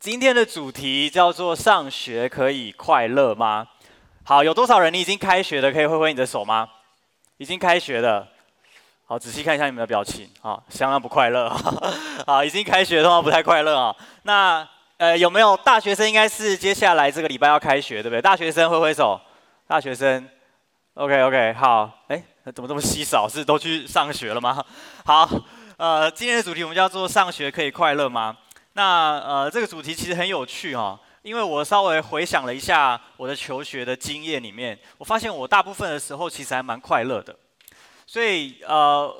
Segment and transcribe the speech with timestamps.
[0.00, 3.66] 今天的主题叫做“上学可以快乐吗？”
[4.22, 5.72] 好，有多少人你已经开学了？
[5.72, 6.68] 可以挥挥你的手吗？
[7.38, 8.28] 已经开学了。
[9.06, 11.50] 好，仔细看一下你们的表情，啊，相当不快乐。
[12.24, 13.92] 好，已经开学的话不太快乐啊。
[14.22, 14.66] 那
[14.98, 16.06] 呃，有没有大学生？
[16.06, 18.22] 应该是接下来这个礼拜要开学，对不对？
[18.22, 19.20] 大学生挥挥手。
[19.66, 20.28] 大学生
[20.94, 21.90] ，OK OK，好。
[22.06, 22.22] 哎，
[22.54, 23.28] 怎么这么稀少？
[23.28, 24.64] 是都去上学了吗？
[25.04, 25.28] 好，
[25.76, 28.36] 呃，今天的主题我们叫做“上学可以快乐吗？”
[28.78, 37.36] 那呃，这个主题其实很有趣哈、哦，因为我稍微回想了一下我的求学的经验里面，我发现我大部分的时候其实还蛮快乐的。
[38.06, 39.12] 所以呃，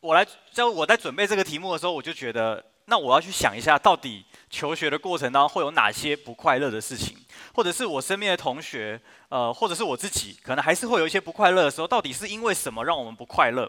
[0.00, 7.16] 我来在我在准备这个题目的时候，我就觉得，那我要去想一下，到底求学的过程当中会有哪些不快乐的事情，
[7.54, 9.00] 或者是我身边的同学，
[9.30, 13.66] 呃，或者是我自己，可能还是会有一些不快乐的时候，到底是因为什么让我们不快乐？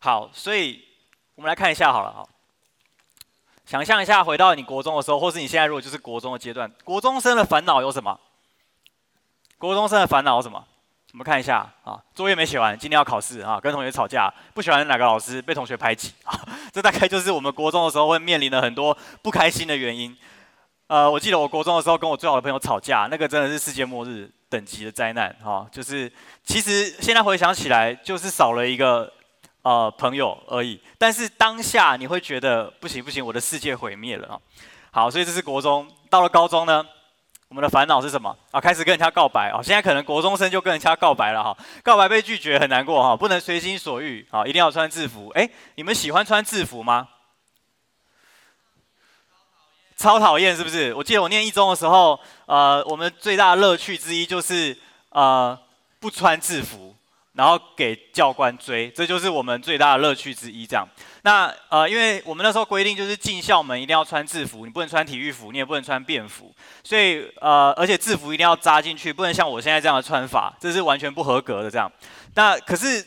[0.00, 0.82] 好，所以
[1.36, 2.28] 我们来看一下好了哈。
[3.70, 8.18] 想象一下，回到你国中的时候，或是你现在如果就是国中的阶段，国中生的烦恼有什么？
[9.58, 10.66] 国中生的烦恼有什么？
[11.12, 16.34] 我们看一下啊，作业没写完，今天要考试啊，跟同学吵架，不喜欢哪个老师，被同学排挤啊，
[16.74, 20.18] 这大概就是我们国中的时候会面临的很多不开心的原因。
[20.88, 29.12] 呃，我记得我国中的时候跟我最好的朋友吵架，那个真的是世界末日等级的灾难哈，就是其实现在回想起来，就是少了一个。
[29.62, 30.80] 呃，朋友而已。
[30.96, 34.40] 但是当下你会觉得不行不行，我的世界毁灭了啊！
[34.90, 35.86] 好，所以这是国中。
[36.08, 36.84] 到了高中呢，
[37.48, 38.60] 我们的烦恼是什么啊？
[38.60, 39.62] 开始跟人家告白啊！
[39.62, 41.56] 现在可能国中生就跟人家告白了哈。
[41.82, 45.28] 告白被拒绝很难过哈，不能随心所欲啊，一定要穿制服。
[45.34, 47.08] 哎，你们喜欢穿制服吗？
[49.96, 50.94] 超讨厌是不是？
[50.94, 54.74] 我记得我念一中的时候，呃，我们最大的乐趣之一就是
[55.10, 55.58] 呃，
[56.00, 56.96] 不穿制服。
[57.40, 60.66] 然后给教官追，这就是我们最大的乐趣之一。
[60.66, 60.86] 这样，
[61.22, 71.70] 那呃，因为我们那时候规定就是进校门一定要穿制服，你不能穿体育服，你也不能穿便服，所以呃，而且制服一定要扎进去，不能像我现在这样的穿法，这是完全不合格的。
[71.70, 71.90] 这样，
[72.34, 73.02] 那可是。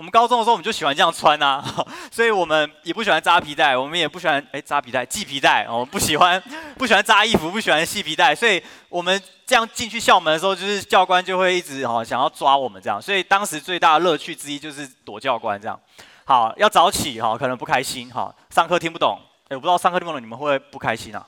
[0.00, 1.62] 我们高中的时候，我们就喜欢这样穿啊，
[2.10, 6.42] 所以我们也不喜欢扎皮带，我们也不喜欢哎扎皮带系皮带，我们不喜欢
[6.78, 15.78] 不喜欢扎衣服，不喜欢系皮带，所以我们这样进去校门的时候，就是教官就会一直哈想要抓我们这样，所以当时最大的乐趣之一就是躲教官这样。
[16.24, 21.26] 好，要早起哈，可能不开心哈，上课听不懂，哎，我不知道上课听不懂你们会不开心啊？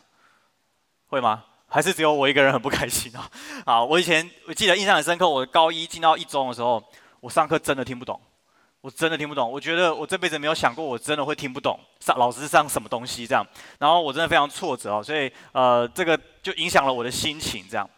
[1.09, 1.45] 会吗？
[1.69, 3.29] 还是只有我一个人很不开心啊？
[3.67, 6.83] 好，我以前我记得印象很深刻，我高一进到一中的时候，
[7.21, 8.19] 我上课真的听不懂。
[8.83, 13.47] 我真的听不懂，我觉得我这辈子没有想过，我真的会听不懂上老师上什么东西这样，
[13.79, 17.89] 然后我真的非常挫折哦，所以呃，这个就影响了我的心情这样。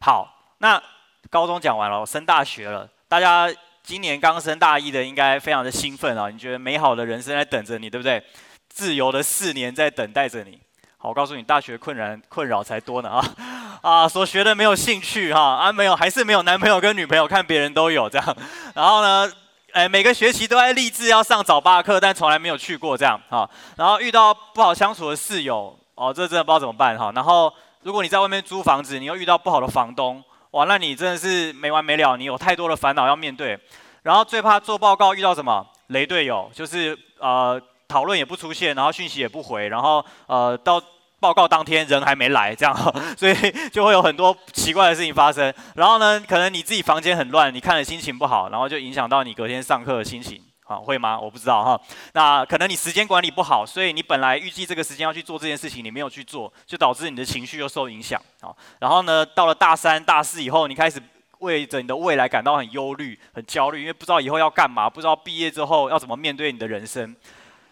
[0.00, 0.82] 好，那
[1.28, 8.24] 高中讲完了，我升大学了，大家今年刚升大一的应该非常的兴奋啊，你觉得美好的人生在等着你，对不对？
[8.70, 10.58] 自由的四年在等待着你。
[10.96, 13.34] 好，我告诉你，大学困难困扰才多呢啊
[13.82, 18.36] 啊，所学的没有兴趣哈啊，没有还是没有男朋友跟女朋友，看别人都有这样，
[18.74, 19.30] 然后呢？
[19.72, 23.48] 哎，每个学期都在立志要上早八课，但从来没有去过这样哈。
[23.76, 27.12] 然后遇到不好相处的室友，哦，这真的不知道怎么办哈。
[27.14, 30.22] 然后如果你在外面租房子，你又遇到不好的房东，
[30.52, 33.58] 哇，那你真的是没完没了，你有太多的烦恼要面对。
[34.02, 40.82] 然后最怕做报告遇到什么雷队友，就是呃讨论也不出现，然后讯息也不回，然后呃到。
[41.20, 42.74] 报告当天人还没来，这样，
[43.16, 43.34] 所以
[43.70, 45.52] 就会有很多奇怪的事情发生。
[45.76, 51.20] 然后呢，可能你自己房间很乱，你看了心情不好，然后就影响到你隔天上课的心情，啊，会吗？
[51.20, 51.80] 我不知道哈。
[52.14, 58.20] 那可能你时间管理不好，所以你本来预计这个时间要去做这件事情，你没有去做，就导致你的情绪又受影响。
[58.40, 58.48] 啊，
[58.78, 60.98] 然后呢，到了大三、大四以后，你开始
[61.40, 67.14] 为着你的未来感到很忧虑、很焦虑，因为不知道以后要干嘛，不知道毕业之后要怎么面对你的人生。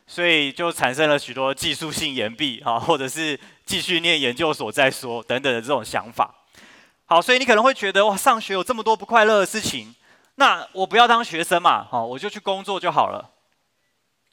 [0.08, 6.34] 所以就产生了许多技术性延毕啊，或者是继续念研究所再说等等的这种想法。
[7.04, 9.94] 好，所以你可能会觉得哇，上学有这么多不快乐的事情，
[10.36, 13.30] 那我不要当学生嘛，好，我就去工作就好了。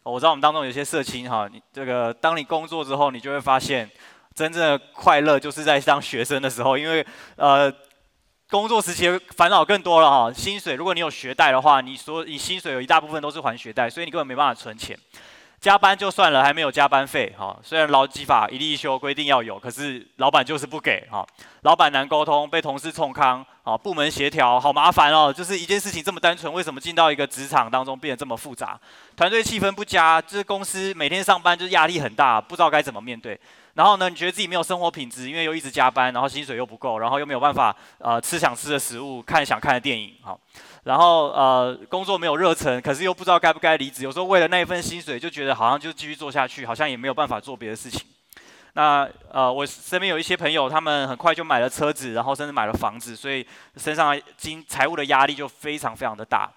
[0.03, 3.89] 我知道我们当中有些社青哈，你这个当你工作之后，你就会发现
[4.33, 7.05] 真正的快乐就是在当学生的时候，因为
[7.35, 7.73] 呃，
[8.49, 10.31] 工作时期烦恼更多了哈。
[10.31, 14.97] 薪水，如果你有学贷的话，你说你薪水有一大部分都是还学贷，所以你根本没办法存钱。
[15.59, 17.57] 加班就算了，还没有加班费哈。
[17.63, 21.25] 虽然劳基法一例一休规定要有，可是老板就是不给哈。
[21.61, 25.33] 老板难沟通，被同事冲康，啊，部门协调好麻烦哦。
[25.33, 28.79] 就是一件事情这么单纯，为什么进到一个职场当中变得这么复杂？
[29.15, 33.39] 团队气氛不佳，就是公司每天上班就是压力很大，不知道该怎么面对。
[33.73, 40.37] 然后呢，你觉得自己没有生活品质，因为又一直加班，然后薪水又不够，然后又没有办法呃吃想吃的食物，看想看的电影哈。
[40.85, 44.03] 然后呃，工作没有热忱，可是又不知道该不该离职。
[44.03, 48.05] 有时候为了那一份薪水，就觉得好像就继续做下去，好像也没有办法做别的事情。
[48.73, 53.43] 那呃，我身边有一些朋友，他们很快就买了车子，然后甚至买了房子，所以
[53.77, 56.51] 身上经财务的压力就非常非常的大。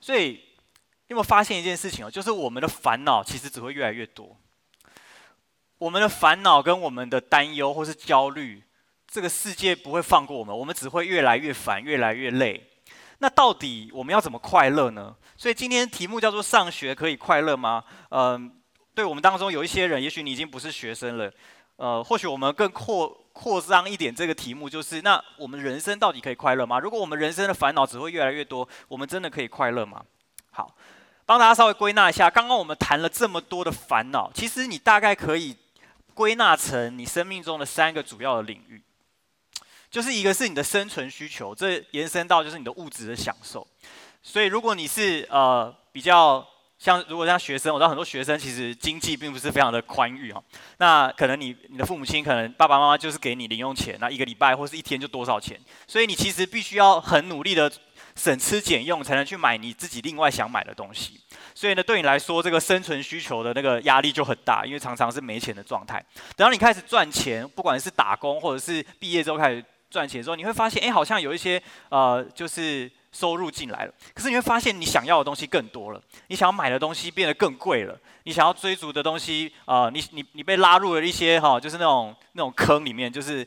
[0.00, 2.10] 所以，你有没有发现一件事情哦？
[2.10, 4.36] 就是我们的烦恼其实只会越来越多。
[5.78, 8.62] 我们的烦恼跟我们的担忧或是焦虑，
[9.10, 12.69] 这个世界不会放过我们，我们只会越来越烦，越来越累。
[13.20, 15.14] 那到底我们要怎么快乐呢？
[15.36, 18.56] 所以今天题目叫做“上学可以快乐吗？”嗯。
[18.92, 21.32] 对我们当中有一些人，也许你已经不是学生了，
[21.76, 26.78] 呃，或许我们更扩扩张一点这个题目，就是那我们人生到底可以快乐吗？
[26.80, 30.02] 如果我们人生的烦恼只会越来越多，我们真的可以快乐吗？
[30.50, 30.74] 好，
[31.24, 35.56] 帮大家稍微归纳一下，刚刚我们谈了这么多的烦恼，其实你大概可以
[36.12, 38.82] 归纳成你生命中的三个主要的领域，
[39.90, 43.66] 就是一个是你的生存需求，这延伸到就是你的物质的享受，
[44.22, 46.46] 所以如果你是呃比较。
[46.80, 50.42] 像如果像学生，我知道很多学生其实经济并不是非常的宽裕哈。
[50.78, 57.70] 那可能你你的父母亲可能爸爸妈妈就是给你零用钱，那一个礼拜或是一天就多少钱，所以你其实必须要很努力的
[58.16, 61.20] 省吃俭用，才能去买你自己另外想买的东西。
[61.54, 66.02] 所以呢，对你来说这个生存需求的那个压力就很大，因为常常是没钱的状态。
[66.34, 72.90] 等到你开始赚钱，不管是打工或者是毕业之后开始赚钱之后，你会发现，哎，好像有一些呃，就是。
[73.12, 83.44] 收入进来了，可是你会发现你想要的东西更多了，你想要买的东西变得更贵了，你想要追逐的东西啊、你你你被拉入了一些哈、就是那种那种坑里面，就是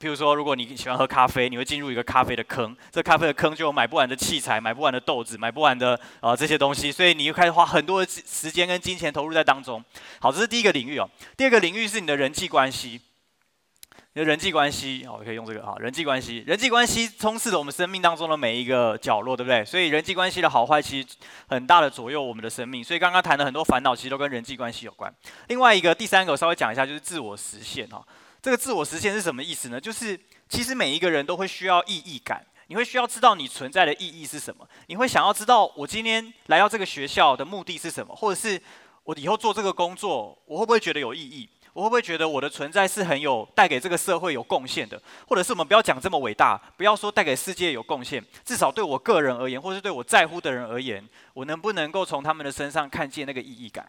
[0.00, 9.84] 譬如说，如果你喜欢喝咖啡，你会进入一个咖啡的坑，这咖啡的坑就有买不完的器材，买不完的豆子，买不完的啊、呃、这些东西，所以你又开始花很多的时间跟金钱投入在当中。
[10.20, 11.06] 好，这是第一个领域哦，
[11.36, 12.98] 第二个领域是你的人际关系。
[14.14, 19.64] 你的人际关系，好，可以用这个哈，人际关系，人际关系充斥着我们生命当中的每一个角落，对不对？
[19.64, 21.08] 所以人际关系的好坏，其实
[21.48, 22.84] 很大的左右我们的生命。
[22.84, 25.10] 所以刚刚谈的很多烦恼，其实都跟人际关系有关。
[25.48, 28.06] 另外一个，第三个，我稍微讲一下，就是自我实现哈。
[28.42, 29.80] 这个自我实现是什么意思呢？
[29.80, 38.60] 就是其实每一个人都会需要意义感，你会需要知道你存在的意义是什么，你会想要知道我今天来到这个学校的目的是什么，或者是
[39.04, 41.48] 我以后做这个工作，我会不会觉得有意义？
[41.72, 45.00] 我会不会觉得我的存在是很有带给这个社会有贡献的？
[45.26, 51.02] 或者是我们不要讲这么伟大，不要说带给世界有贡献，至少对我个人而言，或是对我在乎的人而言，
[51.34, 53.86] 我能不能够从他们的身上看见那个意义感？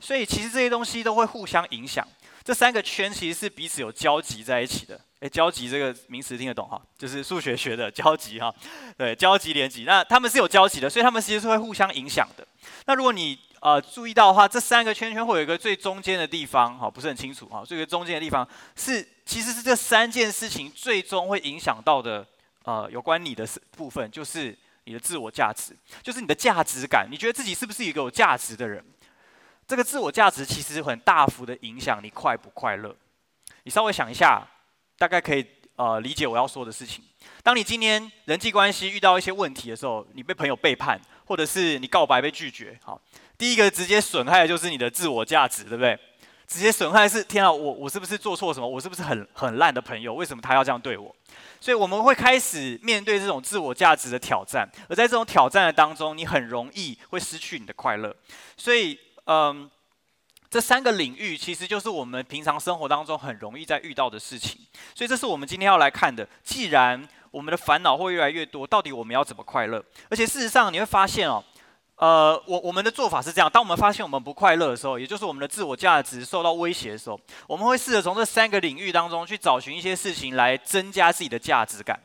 [0.00, 2.06] 所以其实这些东西都会互相影响。
[2.42, 5.00] 这三个圈其实是彼此有交集在一起的。
[5.20, 6.78] 诶，交集这个名词听得懂哈？
[6.98, 8.54] 就是数学学的交集哈。
[8.98, 12.46] 对，交集连集，那他们是有交集的，所以他们其实是会互相影响的。
[12.84, 17.64] 那如果你呃，注意到的话，这三个圈圈会有一个最中间的地方，哈，不是很清楚哈。
[17.66, 18.46] 这个中间的地方
[18.76, 22.26] 是，其实是这三件事情最终会影响到的，
[22.64, 27.08] 呃，有关你的部分，就是你的自我价值，就是你的价值感。
[27.10, 28.84] 你觉得自己是不是一个有价值的人？
[29.66, 32.94] 这个自我价值其实很大幅的影响你快不快乐。
[33.62, 34.46] 你稍微想一下，
[34.98, 35.42] 大概可以
[35.76, 37.02] 呃理解我要说的事情。
[37.42, 43.00] 当你今天人际关系遇到一些问题的时候，你被朋友背叛，或者是你告白被拒绝，好。
[43.36, 45.98] 第一个直接损害的就是你的自我价值，对不对？
[46.46, 48.68] 直接损害是天啊，我我是不是做错什么？
[48.68, 50.12] 我是不是很很烂的朋友？
[50.12, 51.14] 为什么他要这样对我？
[51.58, 58.14] 所以我们会开始面对这种自我价值的挑战，而在这种挑战的当中，你很容易会失去你的快乐。
[58.58, 59.68] 所以，嗯，
[60.50, 64.60] 这三个领域其实就是我们平常生活当中很容易在遇到的事情。
[64.94, 66.28] 所以，这是我们今天要来看的。
[66.44, 69.82] 既然我们的烦恼会越来越多，到底我们要怎么快乐？
[70.10, 71.42] 而且事实上，你会发现哦。
[71.96, 81.98] 呃，我我们的做法是这样：当我们发现我们不快乐的时候，也就是我们的自我价值受到威胁的时候，我们会试着从这三个领域当中去找寻一些事情来增加自己的价值感。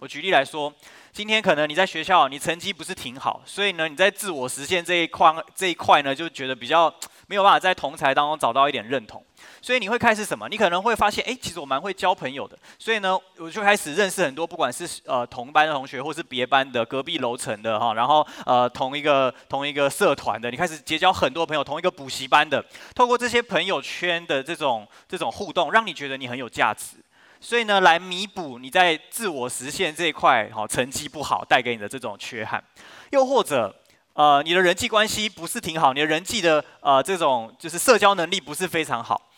[0.00, 0.72] 我举例来说，
[1.12, 6.92] 今天可能你在学校你成绩不是挺好，所以呢，你在自我实现这一块这一块呢，就觉得比较
[7.28, 9.24] 没有办法在同才当中找到一点认同。
[9.62, 10.48] 所以你会开始什么？
[10.48, 12.58] 你可能会发现，诶，其实我蛮会交朋友的。
[12.78, 22.64] 所以呢，我就开始认识很多，不管是呃同班的同学，或是别班的、隔壁楼层的哈，然后呃同一个同一个社团的，你开始结交很多朋友，同一个补习班的。
[22.94, 26.96] 透过这些朋友圈的这种这种互动，让你觉得你很有价值。
[27.40, 32.62] 所以呢，来弥补你在自我实现这一块哈成绩不好带给你的这种缺憾。
[33.10, 33.72] 又或者，
[34.18, 39.30] 呃，你的人际关系不是挺好，你的人际的呃这种就是社交能力不是非常好。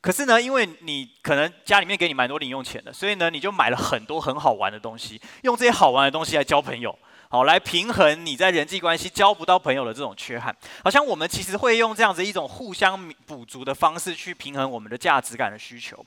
[0.00, 6.96] 可是呢，因为你可能家里面给你蛮多零用钱的，所以呢，你就买了很多很好玩的东西，用这些好玩的东西来交朋友，
[7.28, 10.54] 好来平衡你在人际关系交不到朋友的这种缺憾。
[10.84, 16.06] 好像我们其实会用这样子一种互相补足的方式去平衡我们的价值感的需求。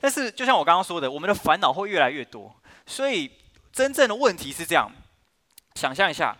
[0.00, 2.52] 但是就像我刚刚说的，我们的烦恼会越来越多，
[2.86, 3.30] 所以
[3.72, 4.90] 真正的问题是这样：
[5.76, 6.36] 想象一下，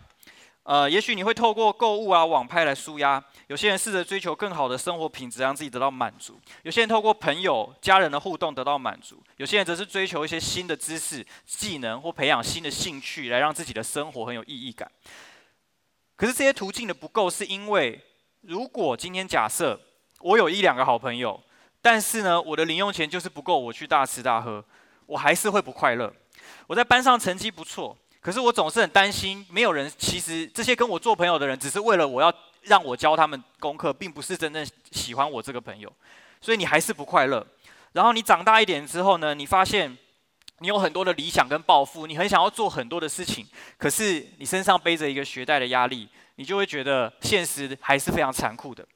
[0.68, 3.24] 呃，也许你会透过购物啊、网拍来舒压。
[3.46, 14.92] 有些人试着追求更好的生活品质，让自己得到满足；有些人透过朋友、家人的互动得到满足；有些人则是追求一些新的知识、技能或培养新的兴趣，来让自己的生活很有意义感。
[16.16, 17.98] 可是这些途径的不够，是因为
[18.42, 19.80] 如果今天假设
[20.20, 21.42] 我有一两个好朋友，
[21.80, 24.62] 但是呢，我的零用钱就是不够我去大吃大喝，
[25.06, 26.12] 我还是会不快乐。
[26.66, 27.96] 我在班上成绩不错。
[28.28, 32.30] 可是我总是很担心，没有人，其实这些跟我做朋友的人，只是为了我要
[32.64, 35.90] 让我教他们功课，并不是真正喜欢我这个朋友，
[36.38, 37.46] 所以你还是不快乐。
[37.92, 39.96] 然后你长大一点之后呢，你发现
[40.58, 43.46] 你有很多的理想跟抱负，你很想要做很多的事情，
[43.78, 48.86] 可是你身上背着一个学贷的压力，你就会觉得现实还是非常残酷的。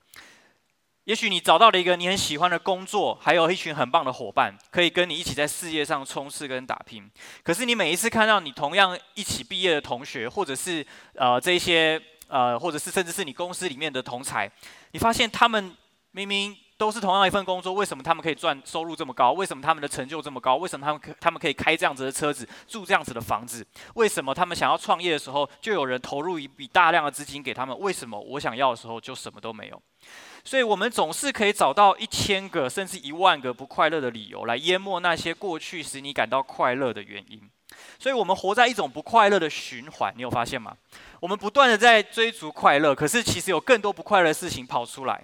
[1.05, 7.11] 也许你找到了一个你很喜欢的工作，还有一群很棒的伙伴，可以跟你一起在事业上冲刺跟打拼。
[7.43, 14.49] 可是你每一次看到你同样一起毕业的同学，或者是呃这些呃，或者是甚至是你公司里面的同才，
[14.93, 15.77] 你发现他们
[16.13, 19.33] 明明都是同样一份工作，为什么他们可以赚收入这么高？
[19.33, 20.55] 为什么他们的成就这么高？
[20.55, 23.67] 为什么他们可他们可以开这样子的车子，住这样子的房子？
[23.95, 27.77] 为什么他们想要创业的时候，就有人投入一笔大量的资金给他们？
[27.81, 29.83] 为什么我想要的时候就什么都没有？
[30.45, 37.41] 所以，我们总是可以找到一千个甚至一万个不快乐的理由，来淹没那些过去使你感到快乐的原因。
[37.99, 40.13] 所以，我们活在一种不快乐的循环。
[40.17, 40.77] 你有发现吗？
[41.21, 45.23] 我们不断的在追逐快乐，可是其实有更多不快乐的事情跑出来。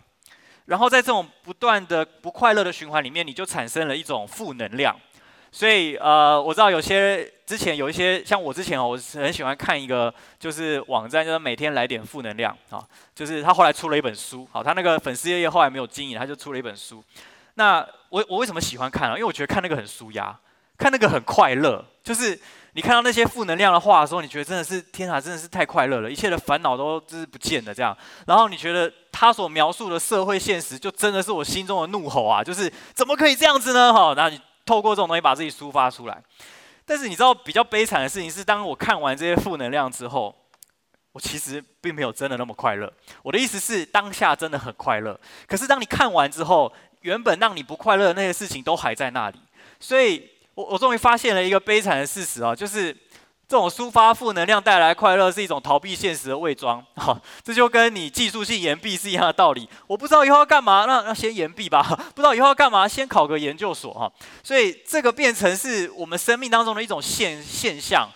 [0.67, 4.97] 然后，在这种不断的不快乐的循环里面，你就产生了一种负能量。
[5.51, 7.33] 所以，呃，我知道有些。
[7.49, 17.03] 之前有一些像我之前哦，我是很喜欢看一个就是网站，就是每天来点负能量啊，就是他后来出了一本书，好，他那个粉丝页页后来没有经营，他就出了一本书。
[17.55, 17.79] 那
[18.11, 19.15] 我我为什么喜欢看啊？
[19.15, 20.39] 因为我觉得看那个很舒压，
[20.77, 21.83] 看那个很快乐。
[22.05, 22.39] 就是
[22.75, 27.97] 你看到那些负能量的话的时候，你觉得真的是天啊，真的是太快乐了，一切的烦恼都就是不见了这样。
[28.27, 33.91] 然后你觉得他所描述的社会现实，就真的是我心中的怒吼啊，就是怎么可以这样子呢？
[33.91, 36.23] 哈，那你透过这种东西把自己抒发出来。
[36.89, 40.35] 但是你知道比较悲惨的事情是，当我看完这些负能量之后，
[41.13, 42.93] 我其实并没有真的那么快乐。
[43.23, 45.21] 我的意思是，当下真的很快乐。
[45.47, 49.39] 可是当你看完之后，原本让你不快乐的那些事情都还在那里。
[49.79, 52.97] 所以我我终于发现了一个悲惨的事实啊，就是。
[53.49, 59.67] 这种抒发负能量带来快乐是一种逃避现实的伪装，好， 这就跟你技术性延毕是一样的道理。
[59.87, 61.83] 我不知道以后要干嘛，那那先延毕吧。
[62.15, 64.13] 不知道以后要干嘛，先考个研究所哈。
[64.43, 68.07] 所以这个变成是我们生命当中的一种现现象。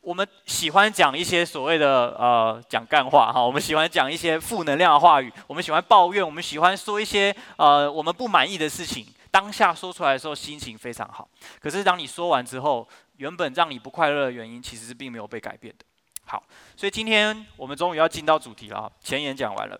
[0.00, 9.06] 我们喜欢讲一些所谓的呃讲干话哈，我们喜欢讲一些负能量的话语，我们喜欢抱怨，我们喜欢说一些呃我们不满意的事情。
[9.30, 11.28] 当下说出来的时候心情非常好，
[11.60, 12.88] 可是当你说完之后，
[13.20, 15.84] 原本让你不快乐的原因，其实是并没有被改变的。
[16.24, 16.42] 好，
[16.74, 18.90] 所以今天我们终于要进到主题了！
[18.98, 19.78] 前言讲完了，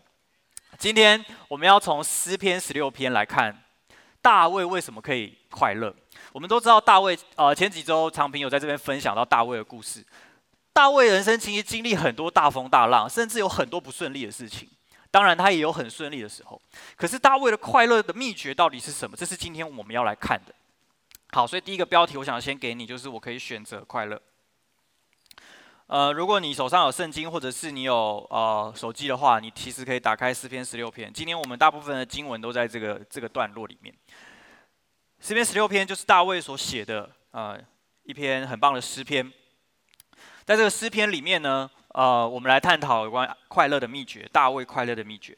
[0.77, 3.65] 今天我们要从诗篇十六篇来看
[4.21, 5.95] 大卫为什么可以快乐。
[6.33, 10.05] 我们都知道大卫，呃，前几周长平有在这边分享到大卫的故事。
[10.75, 14.69] 大卫人生其实经历很多大风大浪，甚至有很多不顺利的事情。
[15.11, 16.61] 当然，他也有很顺利的时候。
[16.95, 19.17] 可是大卫的快乐的秘诀到底是什么？
[19.17, 20.55] 这是今天我们要来看的。
[21.33, 24.21] 好，所以第一个标题我想先给你，就是我可以选择快乐。
[25.87, 31.13] 呃，如果你手上有圣经，或者是你有呃手机的话，你其实可以打开诗篇十六篇。
[31.13, 33.95] 今天我们大部分的经文都在这个这个段落里面。
[35.21, 37.61] 诗篇十六篇就是大卫所写的呃
[38.05, 39.33] 一篇很棒的诗篇。
[40.45, 45.37] 在这个诗篇里面呢，呃，我们来探讨有关快乐的秘诀，大卫快乐的秘诀。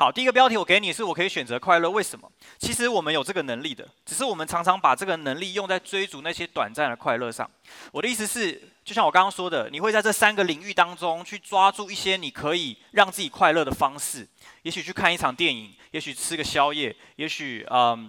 [0.00, 2.30] 好，第一个标题我给你是我可以选择快乐，为什么？
[2.56, 7.50] 其实我们有这个能力的，只是我们常常把这个能力用在追逐那些短暂的快乐上。
[7.90, 14.24] 我的意思是，就像我刚刚说的，你会在这三个领域当中去抓住一些你可以让自己快乐的方式，
[14.62, 18.08] 也许去看一场电影，也许吃个宵夜，也许嗯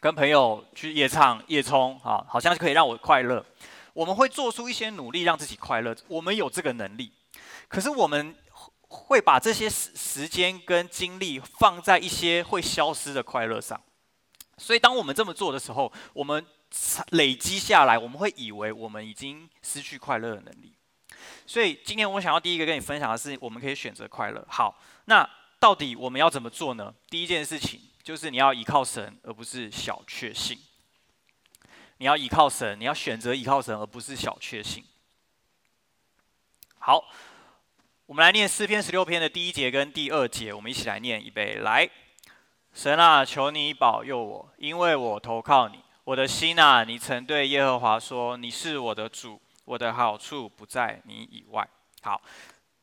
[0.00, 3.46] 跟朋友去夜唱夜冲啊，好像是可以让我快乐。
[3.92, 7.12] 我们会做出一些努力让自己快乐，我们有这个能力，
[7.68, 8.34] 可是我们。
[8.92, 13.82] 会把这些时时间跟精力放在一些会消失的快乐上，
[14.58, 16.46] 所以当我们这么做的时候，我们
[17.12, 20.74] 累积下来，我们会以为我们已经失去快乐的能力。
[21.46, 24.46] 所以今天我想要第一个跟你分享的是，我们可以选择快乐。
[24.46, 25.26] 好，那
[25.58, 26.94] 到底我们要怎么做呢？
[27.08, 30.58] 第一件事情就是你要依靠神，而不是小确幸。
[31.96, 34.84] 你要依靠神，你要选择依靠神，而不是小确幸。
[36.78, 37.02] 好。
[38.06, 41.88] 我们来念诗篇十六篇的第一节跟第二节，我们一起来念，一备来。
[42.74, 45.78] 神啊，求你保佑我，因为我投靠你。
[46.02, 51.66] 我的心啊，你曾对耶和华说：“你是我的主，我的好处不在你以外。”
[52.02, 52.20] 好，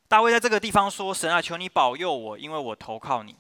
[0.08, 3.36] 大卫在这个地方说：“神啊，求你保佑我，因为我投靠你。”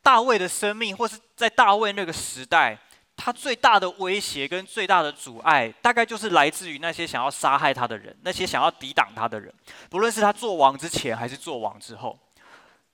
[0.00, 2.78] 大卫的生命，或是在大卫那个时代，
[3.16, 9.52] 他最大的威胁跟最大的阻碍，大概就是来自于那些想要杀害他的人，那些想要抵挡他的人，
[9.88, 12.18] 不论是他做王之前，还是做王之后。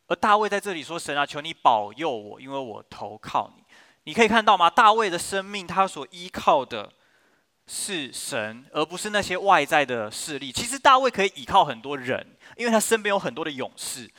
[0.07, 3.62] 而大卫在这里说：“神啊，求你保佑我，因为我投靠你。”
[4.05, 4.69] 你可以看到吗？
[4.69, 6.91] 大卫的生命，他所依靠的
[7.67, 10.50] 是神，而不是那些外在的势力。
[10.50, 14.11] 其实大卫可以依靠很多人，因为他身边有很多的勇士。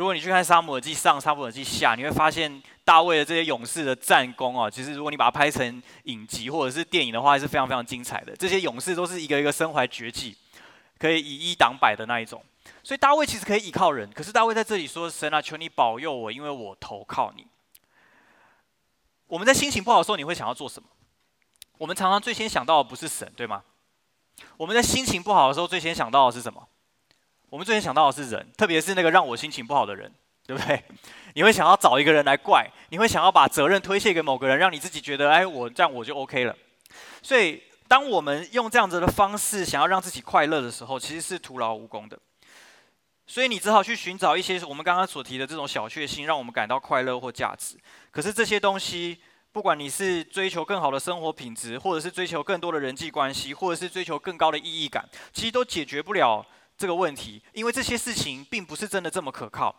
[0.00, 8.34] 如果你去看《撒母耳记上》《撒母耳记下》，你会发现大卫的这些勇士的战功啊，其实如果你把它拍成影集或者是电影的话，是非常非常精彩的。
[8.34, 10.34] 这些勇士都是一个一个身怀绝技，
[10.98, 12.42] 可以以一挡百的那一种。
[12.82, 17.46] 所以大卫其实可以依靠人，可是大卫在这里说：“神啊，求你保佑我，因为我投靠你。”
[19.28, 20.88] 我们在心情不好的时候，你会想要做什么？
[21.76, 23.62] 我们常常最先想到的不是神，对吗？
[24.56, 26.66] 我们在心情不好的时候，最先想到的是什么？
[27.50, 30.10] 我们最先想到的是人，特别是那个让我心情不好的人，
[30.46, 30.82] 对不对？
[31.34, 36.56] 你会想要找一个人来怪，你会想要把责任推卸给某个人，让你自己觉得，哎，我这样我就 OK 了。
[37.22, 42.16] 所以，当我们用这样子的方式想要让自己快乐的时候，其实是徒劳无功的。
[43.26, 47.76] 所以你只好去寻找一些我们刚刚所提的这种小确幸，让我们感到快乐或价值。
[48.10, 49.18] 可是这些东西，
[49.52, 56.44] 不管你是追求更好的生活品质，或者是追求更多的人际关系，或者是追求更高的意义感，其实都解决不了
[56.80, 59.78] 这个问题，因为这些事情并不是真的这么可靠。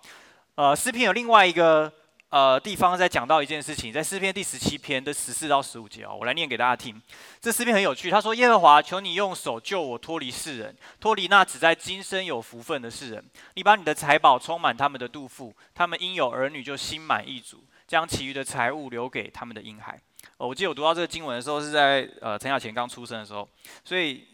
[0.53, 1.91] 呃，诗篇有另外一个。
[2.29, 6.95] 呃，地方在讲到一件事情，在诗篇第十七篇的十四到十五节哦，我来念给大家听。
[7.41, 13.21] 这诗篇很有趣，他说：“耶和华，求你用手救我脱离世人，脱离那只在今生有福分的世人。
[13.55, 19.99] 你把你的财宝充满他们的肚腹，他们因有儿女就心满意足，将其余的财物留给他们的婴孩。”
[20.39, 23.45] 哦，我记得我读到这个经文的时候是在呃陈小钱刚出生的时候，
[23.83, 24.25] 所以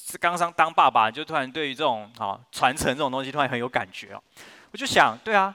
[0.00, 4.22] 是刚刚当爸爸，就突然对于这种啊传承这种东西突然很有感觉哦。
[4.72, 5.54] 我就想，对啊。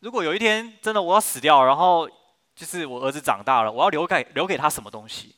[0.00, 2.08] 如果有一天真的我要死掉，然后
[2.54, 5.34] 就是我儿子长大了，我要留给留给他什么东西？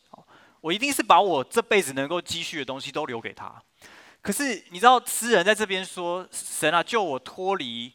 [0.61, 3.53] 我一定是把我这辈子能够积蓄的东西都留给他。
[4.21, 7.93] 可是你知道，诗人在这边说：“神啊，救我脱离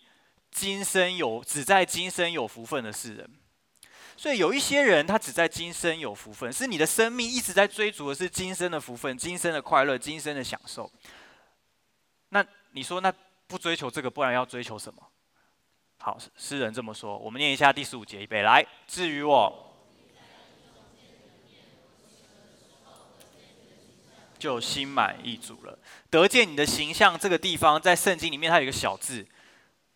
[0.51, 3.29] 今生有只在今生有福分的世人。”
[4.17, 10.91] 所以有一些人他只在今生有福分，是你的生命一直在追逐的是今生的福分、今生的快乐、今生的享受。
[12.29, 13.13] 那你说，那
[13.45, 15.01] 不追求这个，不然要追求什么？
[15.99, 17.17] 好，诗人这么说。
[17.17, 18.65] 我们念一下第十五节，预备来。
[18.87, 19.75] 至于我，
[24.39, 25.77] 就心满意足了。
[26.09, 29.25] 得见你的形象，这个地方在圣经里面，它有一个小字，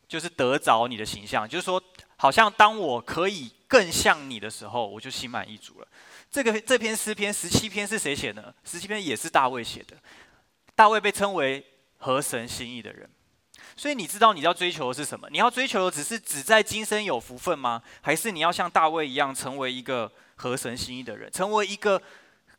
[0.08, 1.48] 就是得着你的形象。
[1.50, 1.82] 就是说，
[2.18, 5.88] 好像当我可以更像你的时候，我就心满意足了。
[6.30, 8.54] 这个这篇诗篇十七篇是谁写的？
[8.66, 9.96] 十七篇也是大卫写的。
[10.76, 13.10] 大卫被称为合神心意的人。
[13.78, 15.30] 所以你知道你要追求的是什么？
[15.30, 17.82] 你要追求的只是只在今生有福分吗？
[18.02, 22.02] 还是你要像大卫一样成为一个合神心意的人，成为一个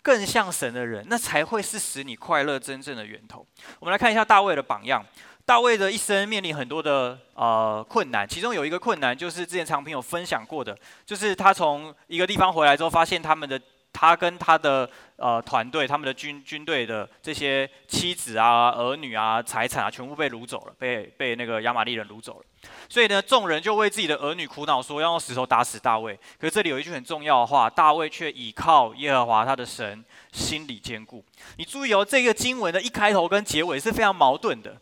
[0.00, 1.04] 更像神的人？
[1.10, 3.46] 那才会是使你快乐真正的源头。
[3.80, 5.04] 我们来看一下大卫的榜样。
[5.44, 13.60] 大卫的一生面临很多的呃困难，其中有一个困难就是之前长平有分享过的，就是他从一个地方回来之后，发现他们的。
[13.94, 22.70] 他跟他的呃团队，他们的军军队的这些妻子啊、儿女啊、财产啊，全部被掳走了，被被那个亚玛力人掳走了。
[22.88, 26.18] 所以呢，众人就为自己的儿女苦恼，说要用石头打死大卫。
[26.40, 30.02] 可是这里有一句很重要的话：大卫却倚靠耶和华他的神，
[30.32, 31.22] 心里坚固。
[31.58, 34.74] 你注意哦，这个经文的一开头跟结尾是非常矛盾的。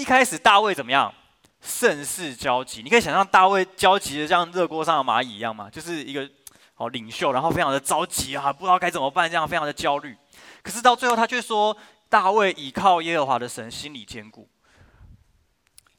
[0.00, 1.12] 一开始大卫怎么样？
[1.60, 2.82] 甚是焦急。
[2.82, 5.68] 你可以想象大卫焦急的像热锅上的蚂蚁一样嘛？
[5.68, 6.28] 就是一个。
[6.76, 10.16] 哦，领袖，然后非常的着急啊，不知道该怎么办，这样非常的焦虑。
[10.62, 11.76] 可是到最后，他却说
[12.08, 14.48] ：“大卫倚靠耶和华的神，心理坚固。”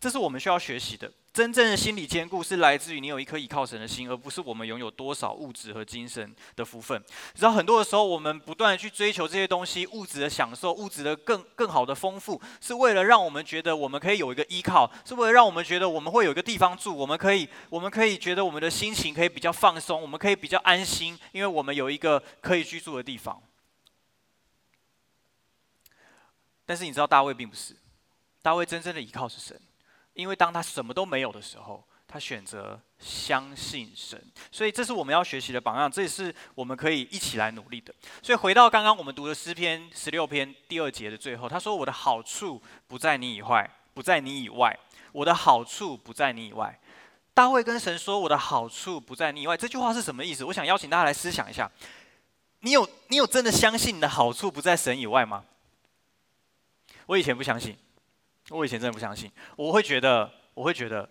[0.02, 1.12] 这是我们需要学习的。
[1.34, 7.02] 真正的心理坚固是来自于你有一颗依靠神的心，而不是我们拥有多少物质和精神的福分。
[7.34, 23.41] 你知道很多的时候，我们不断的去追求这些东西，物质的享受，物质的更 更好的丰富，是为了让我们觉得我们可以有一个依靠，是为了让我们觉得我们会有一个地方住，我们可以我们可以觉得我们的心情可以比较放松，我们可以比较安心，因为我们有一个可以居住的地方。
[26.65, 27.74] 但是你知道大卫并不是，
[28.41, 29.58] 大卫真正的依靠是神。
[30.13, 34.21] 因为当他什么都没有的时候，他选择相信神，
[34.52, 37.93] 所以这是我们要学习的榜样，这也是我们可以一起来努力的。
[38.21, 44.78] 所以回到刚刚我们读的诗篇十六篇第二节的最后，他说：“我的好处不在你以外，不在你以外，
[45.13, 46.78] 我的好处不在你以外。”
[47.34, 50.43] 大卫跟神说：“我的好处不在你以外。”这句话是什么意思？
[50.43, 51.71] 我想邀请大家来思想一下。
[52.60, 55.45] 你有你有真的相信你的好处不在神以外吗？
[57.06, 57.78] 我以前不相信。
[58.52, 61.08] 我以前真的不相信，我会觉得，我会觉得，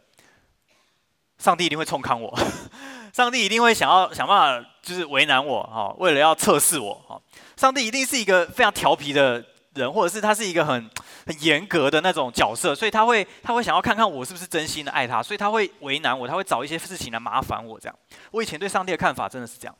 [1.38, 2.38] 上帝一定会冲康我，
[3.14, 7.20] 上帝一定会想要想办法，就是为难我哈，为了要测试我哈，
[7.56, 9.42] 上帝一定是一个非常调皮的
[9.74, 10.90] 人，或者是他是一个很
[11.26, 17.98] 很严格的那种角色，所以他会他会想要看看我是不是真心的爱他，所以他会为难我，他会找一些事情来麻烦我这样。
[18.32, 19.74] 我以前对上帝的看法真的是这样，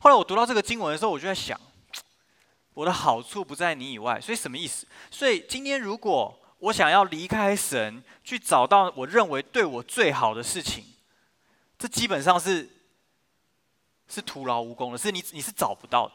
[0.00, 1.58] 后来我读到这个经文的时候，我就在想。
[2.76, 4.86] 我的好处不在你以外，所以什么意思？
[5.10, 10.84] 所以今天如果我想要离开神，去找到我认为对我最好的事情，
[11.78, 12.68] 这基本上是
[14.08, 16.14] 是徒劳无功的，是你你是找不到的。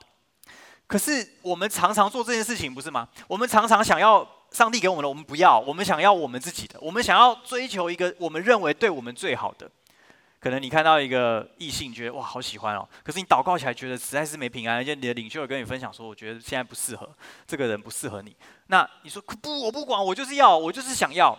[0.88, 3.08] 可是我们常常做这件事情，不是吗？
[3.30, 9.72] 我们常常想要上帝给我们的，我们不要；我们想要我们自己的，我们想要追求一个我们认为对我们最好的。
[10.42, 17.08] 可能你看到一个异性，觉得哇好喜欢哦，可是你祷告起来觉得实在是没平安，而且你的领袖有跟你分享说，我觉得现在不适合，
[17.46, 18.36] 这个人不适合你。
[18.66, 21.38] 那你说不，我不管，我就是要，我就是想要。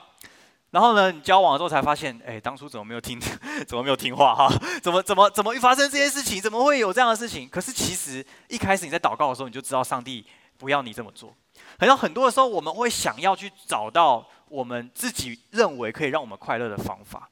[0.70, 3.20] 然后呢，你交往的时候才发现，哎，当初怎么没有听，
[3.66, 4.48] 怎么没有听话哈？
[4.80, 6.40] 怎么怎么怎么会发生这些事情？
[6.40, 7.48] 怎么会有这样的事情？
[7.48, 10.24] 可是其实一开始你在祷告的时候，你就知道上帝
[10.56, 11.34] 不要你这么做。
[11.78, 17.28] 好像很多的时候，我们会想要去找到我们自己认为可以让我们快乐的方法。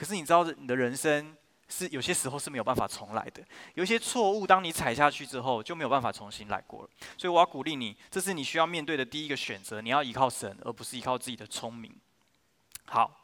[0.00, 1.36] 可是你知道，你的人生
[1.68, 3.44] 是有些时候是没有办法重来的。
[3.74, 6.90] 有一些错误，当你踩下去之后，就没有办法重新来过了。
[7.18, 9.82] 所以我要鼓励你，这是你需要面对的第一个选择。
[9.82, 11.94] 你要依靠神，而不是依靠自己的聪明。
[12.86, 13.22] 好，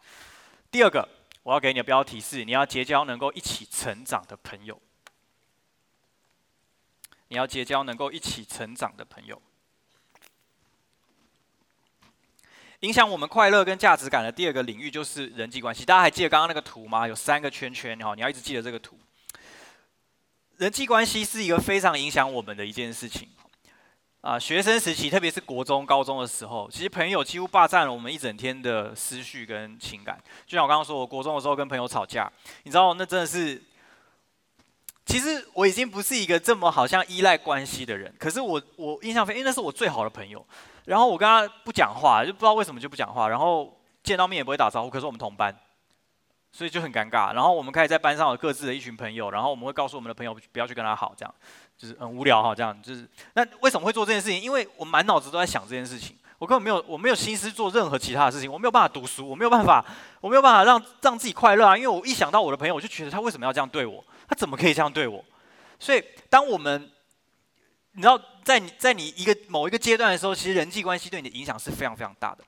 [0.70, 1.08] 第二个
[1.42, 4.78] 我要给你的标题是：你要结交能够一起成长的朋友。
[7.28, 9.40] 你要结交能够一起成长的朋友。
[12.80, 15.84] 影响我们快乐跟价值感的第二个领域就是人际关系。
[15.84, 17.08] 大家还记得刚刚那个图吗？
[17.08, 18.98] 有三个圈圈哈，你要一直记得这个图。
[20.58, 23.28] 人际关系是一个非常影响我们的一件事情
[24.20, 24.38] 啊。
[24.38, 30.18] 学生时期，特别是国中、高中的时候，其实朋友几乎霸占了我们一整天的思绪跟情感。
[30.46, 32.30] 就像我刚刚说，我国中的时候跟朋友吵架，
[32.64, 33.62] 你知道，那真的是，
[35.04, 38.14] 其实我已经不是一个这么好像依赖关系的人。
[38.18, 40.46] 可是我我印象非，因为那是我最好的朋友。
[40.86, 43.28] 然后我跟他不讲话，就不知道为什么就不讲话。
[43.28, 45.54] 然后见到面也不会打招呼，可是我们同班，
[46.52, 47.34] 所以就很尴尬。
[47.34, 51.34] 然后我们开始在班上有各自的一群朋友，然后我们会告诉我们的朋友不要去跟他好，这样
[51.76, 52.54] 就是很无聊哈。
[52.54, 54.40] 这样就是那为什么会做这件事情？
[54.40, 59.84] 因为我满脑子都在想这件事情，我根本没有我没有心思做任何其他的事情，我没有办法读书，我没有办法
[60.20, 61.76] 我没有办法让让自己快乐啊。
[61.76, 64.04] 因为我一想到我的朋友，我就觉得他为什么要这样对我？
[64.28, 65.24] 他怎么可以这样对我？
[65.78, 66.90] 所以当我们
[67.96, 72.44] 你知道，在你在你一个某一个阶段的时候，其实人际关系对你的影响是非常非常大的。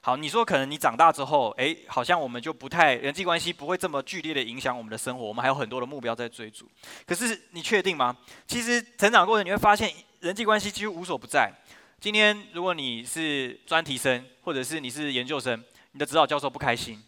[0.00, 6.70] 好，你说可能你长大之后，诶，好像我们就不太人际关系不会这么剧烈的影响我们的生活，我们还有很多的目标在追逐。
[7.04, 8.16] 可是你确定吗？
[8.46, 11.52] 其实成长过程你会发现，人际关系几乎无所不在。
[11.98, 17.02] 今天如果你是专题生，或者是你是研究生，你的指导教授不开心。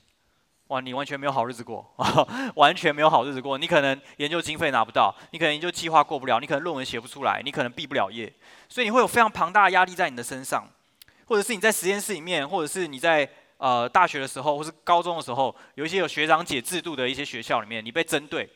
[0.69, 1.85] 哇，你完全没有好日子过，
[2.57, 3.57] 完全没有好日子过。
[3.57, 8.31] 你可能研究经费拿不到，你可能研究计划过不了，你可能论文写不出来，你可能毕不了业，
[8.69, 10.69] 所以你会有非常庞大的压力在你的身上，
[11.25, 13.27] 或者是你在实验室里面，或者是你在
[13.57, 18.47] 呃大学的时候，或是高中的时候，有一些有学长姐制度的一些学校里面，你被针对，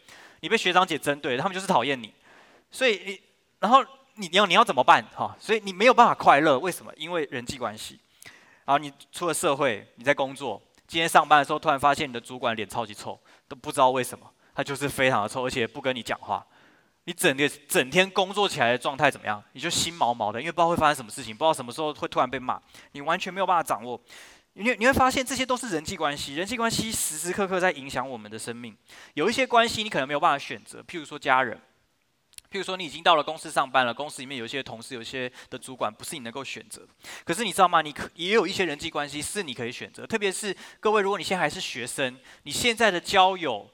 [0.41, 2.13] 你被学长姐针对，他们就是讨厌你，
[2.71, 3.21] 所以你
[3.59, 3.83] 然后
[4.17, 5.35] 你你要你要怎么办哈？
[5.39, 6.93] 所以你没有办法快乐，为什么？
[6.99, 7.99] 因为人际关系。
[8.67, 10.61] 然后你出了社会，你在工作。
[10.93, 16.47] 今天上班的时候，突然发现你的主管脸超级臭，都不知道为什么，他就是非常的臭，而且不跟你讲话。
[17.05, 19.43] 你整个整天工作起来的状态怎么样？
[19.53, 23.99] 你就心毛毛的，因为不知道会发生什么事情，不知道什么时候会突然被骂，你完全没有办法掌握。
[24.53, 28.77] 你你会发现这些都是人际关系，人际关系时时刻刻在影响我们的生命。
[29.15, 31.59] 有一些关系你可能没有办法选择，譬如说家人。
[32.53, 36.87] 譬如说，你已经到了公司上班了，公司里面有一些同事，有一些的主管不是你能够选择。
[37.25, 37.81] 可是你知道吗？
[37.81, 40.07] 你可也有一些人际关系是你可以选择。
[40.07, 43.71] 特别是各位，如果你现在还是学生，你现在的交友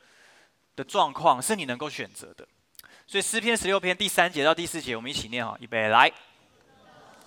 [0.76, 2.46] 的状况是你能够选择的。
[3.06, 6.12] 所以诗篇十六篇第三节到第四节，我们一起念哈，预备来。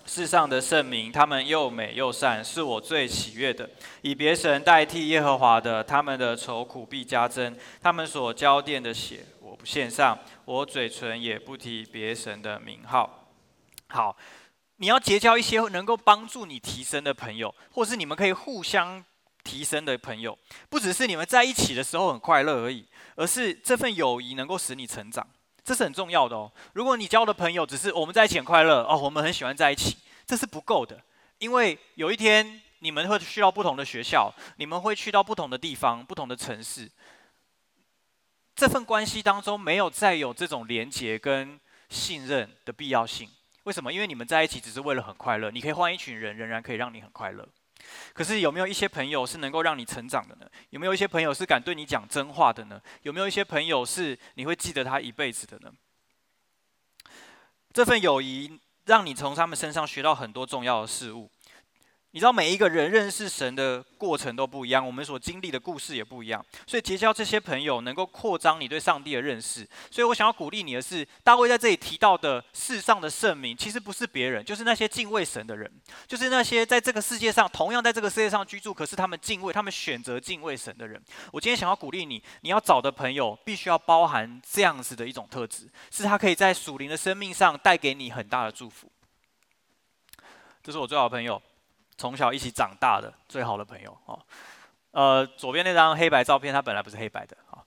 [0.04, 3.70] 世上的圣民，他们又美又善，是我最喜悦的。
[4.02, 7.56] 以别神代替耶和华的，他们的愁苦必加增。
[7.82, 9.24] 他们所浇奠的血，
[9.62, 10.18] 不献上。
[10.46, 13.28] 我嘴唇也不提别神的名号。
[13.90, 14.18] 好，
[14.78, 19.06] 你要结交一些能够帮助你提升的朋友，或是你们可以互相
[19.44, 20.36] 提升的朋友。
[20.68, 22.84] 不只是你们在一起的时候很快乐而已，
[23.16, 25.26] 而是这份友谊能够使你成长，
[25.64, 26.52] 这是很重要的哦。
[26.74, 29.96] 如果你交的朋友只是我们在一起很快乐哦，我们很喜欢在一起，
[30.26, 31.00] 这是不够的，
[31.38, 36.90] 因为有一天你们会去到不同的学校，你们会去到不同的地方、不同的城市。
[38.56, 41.60] 这份关系当中没有再有这种连结跟
[41.90, 43.30] 信任的必要性。
[43.64, 43.92] 为什么？
[43.92, 45.52] 因为你们在一起只是为了很快乐。
[45.52, 47.48] 你可以换一群人，仍然可以让你很快乐。
[48.14, 50.48] 可是有没有一些朋友是能够让你成长的呢？
[50.70, 52.82] 有没有一些朋友是敢对你讲真话的呢？
[53.02, 55.72] 有没有一些朋友是你会记得他一辈子的呢？
[57.74, 61.30] 这份友谊让你从他们身上学到很多重要的事物。
[62.14, 69.66] 你知道每一个人认识神的过程都不一样，我们所经历的故事也不一样，所以结交这些朋友能够扩张你对上帝的认识。
[69.90, 75.72] 所以我想要鼓励你的是，大卫在这里提到的世上的圣名，其实不是别人，就是那些敬畏神的人，
[76.06, 81.02] 就是那些在这个世界上同样在这个世界上居住，可是他们敬畏，他们选择敬畏神的人。
[81.32, 88.92] 我今天想要鼓励你，你要找的朋友必须要包含这样子的一种特质，是他可以在属灵的生命上带给你很大的祝福。
[90.62, 91.42] 这是我最好的朋友。
[91.98, 94.20] 从小一起长大的最好的朋友哦，
[94.92, 97.62] 呃，左边那张黑白照片，它本来不是黑白的啊，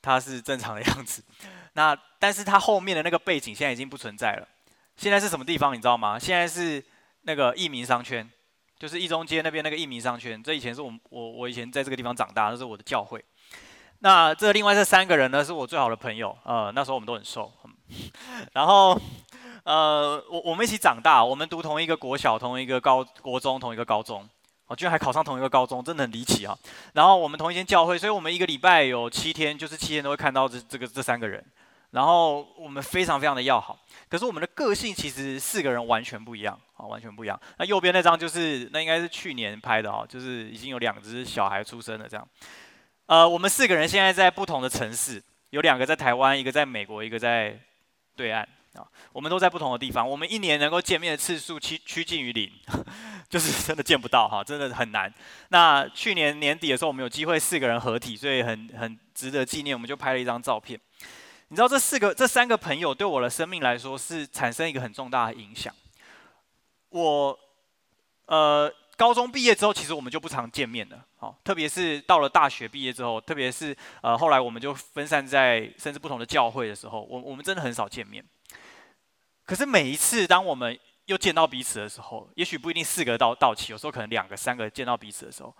[0.00, 1.24] 它是正常的样子。
[1.74, 4.48] 那但是它后面的那个背景现在已经不存在了。
[4.96, 6.18] 现在是什么地方你知道吗？
[6.18, 6.84] 现在是
[7.22, 8.28] 那个益民商圈，
[8.78, 10.42] 就是义中街那边那个益民商圈。
[10.42, 13.24] 这以前是我我我以前在这个地方长大，那是我的教会。
[14.00, 16.36] 那这另外这三个人呢，是我最好的朋友。
[16.44, 17.74] 呃，那时候我们都很瘦，嗯、
[18.54, 19.00] 然后。
[19.64, 24.28] 呃，我我们一起长大，我们读同一个国小，同一个高国中，同一个高中，
[24.66, 26.56] 我居然还考上同一个高中，真的很离奇啊！
[26.94, 31.44] 然后我们同一间教会，所以我们一个礼拜有七天，就是七天都会看到这这个这三个人。
[31.90, 33.76] 然后我们非常非常的要好，
[34.08, 37.38] 可是我们的个性其实四个人完全不一样啊，完全不一样。
[37.58, 42.24] 那右边那张就是那应该是去年拍的哦，就是已经有两只小孩出生了这样。
[43.06, 45.20] 呃，我们四个人现在在不同的城市，
[45.50, 47.58] 有两个在台湾，一个在美国，一个在
[48.14, 48.48] 对岸。
[48.74, 52.48] 啊，我们都在不同的地方，我们一年能够见面的次数趋趋近于零，
[53.28, 55.12] 就是真的见不到哈，真的很难。
[55.48, 60.78] 那去年年底的时候，我们有机会四个人合体，所以很很值得纪念，我们就拍了一张照片。
[61.48, 65.74] 你知道这四个这三个朋友对我的生命来说是产生一个很重大的影响。
[66.90, 67.36] 我
[68.26, 78.24] 呃高中毕业之后，其实我们就不常见面了，好，特别是到了大学毕业之后，特别是呃后来我们就分散在甚至不同的教会的时候，我我们真的很少见面。
[79.50, 85.52] 可是每一次当我们又见到彼此的时候，也许不一定四个到到齐，有时候可能两个、三个见到彼此的时候，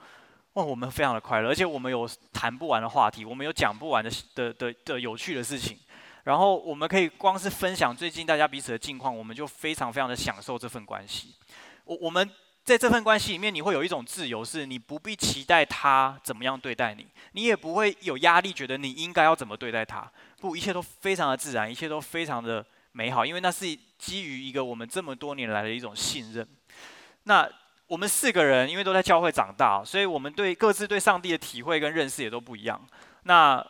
[0.53, 5.77] 哇，我们非常的快乐，而且我们有谈不完的话题，我们有讲不完的的的的有趣的事情，
[6.23, 11.35] 然后我们可以光是分享最近大家彼此的近况，我们就非常非常的享受这份关系。
[11.83, 12.31] 我我们
[12.63, 22.65] 在这份关系里面，你会有一种自由，是你不必期待他怎么样对待你，你也不会有压力，觉得你应该要怎么对待他，不，一切都非常的自然，一切都非常的。
[22.93, 23.67] 美好，因为那是
[23.99, 26.47] 基于一个我们这么多年来的一种信任。
[27.25, 27.49] 那
[27.87, 32.81] 我们四个人因为都在教会长大，所以我们对各自对上帝的体会跟认识也都不一样。
[33.25, 33.65] 那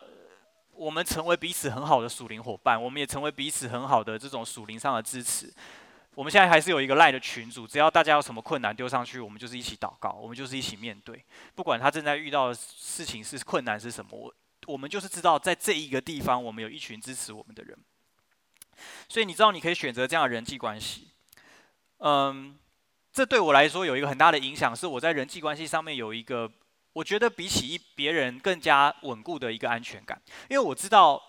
[0.73, 5.53] 我们成为彼此很好的属灵伙伴，我们也成为彼此很好的这种属灵上的支持。
[6.15, 11.23] 我们现在还是有一个赖的群组，只要大家有什么困难丢上去，我们就是一起祷告，我们就是一起面对。
[11.55, 14.33] 不管他正在遇到的事情是困难是什么，我
[14.67, 17.77] 我们就是知道在这一个地方，我们有一群支持我们的人。
[19.07, 21.07] 所以你知道，你可以选择这样的人际关系。
[21.99, 22.57] 嗯，
[23.13, 26.51] 这对我来说有一个很大的影响，是我在人际关系上面有一个，
[26.93, 30.19] 我觉得比起一别人更加稳固的一个安全感。
[30.49, 31.21] 因为我知道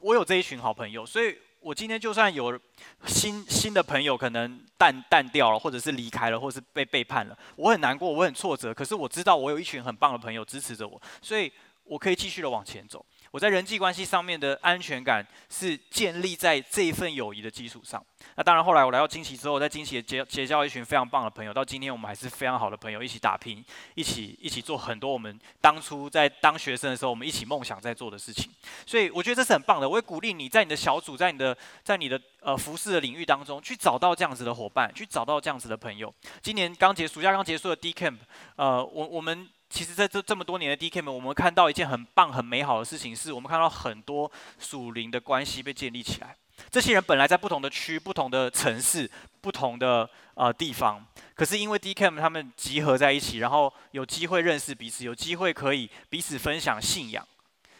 [0.00, 2.58] 我有这一群好朋友，所以我今天就算有
[3.06, 8.74] 新新的朋友可能淡淡掉了，或者是离开了，或者是被背叛了，我很难过，我很挫折。
[8.74, 11.50] 可是我知道我有一群很棒的朋友支持着我，所以
[11.84, 13.06] 我可以继续的往前走。
[13.32, 18.04] 我在人际关系上面的安全感是建立在这一份友谊的基础上。
[18.36, 23.64] 那当然，后来我来到惊奇之后，在惊奇结结交一群非常棒的朋友，到今天我们还是非常好的朋友，一起打拼，
[23.94, 28.52] 一起一起做很多我们当初在当学生的时候，我们一起梦想在做的事情。
[28.84, 29.88] 所以我觉得这是很棒的。
[29.88, 36.14] 我会鼓励你在你的小组，在你的在你的呃服饰的领域当中，去找到这样子的伙伴，去找到这样子的朋友。
[36.42, 38.18] 今年刚结暑假刚结束的 D Camp，
[38.56, 39.48] 呃，我我们。
[39.72, 46.36] 其实，在这这么多年的 D K 们我们看到一件很棒、很美好的事情，是我们看到很多属灵的关系被建立起来。
[46.70, 51.02] 这些人本来在不同的区、不同的城市、不同的呃地方，
[51.34, 57.26] 可是因为 D K 们他们集合在一起，然后有机会认识彼此，有机会可以彼此分享信仰，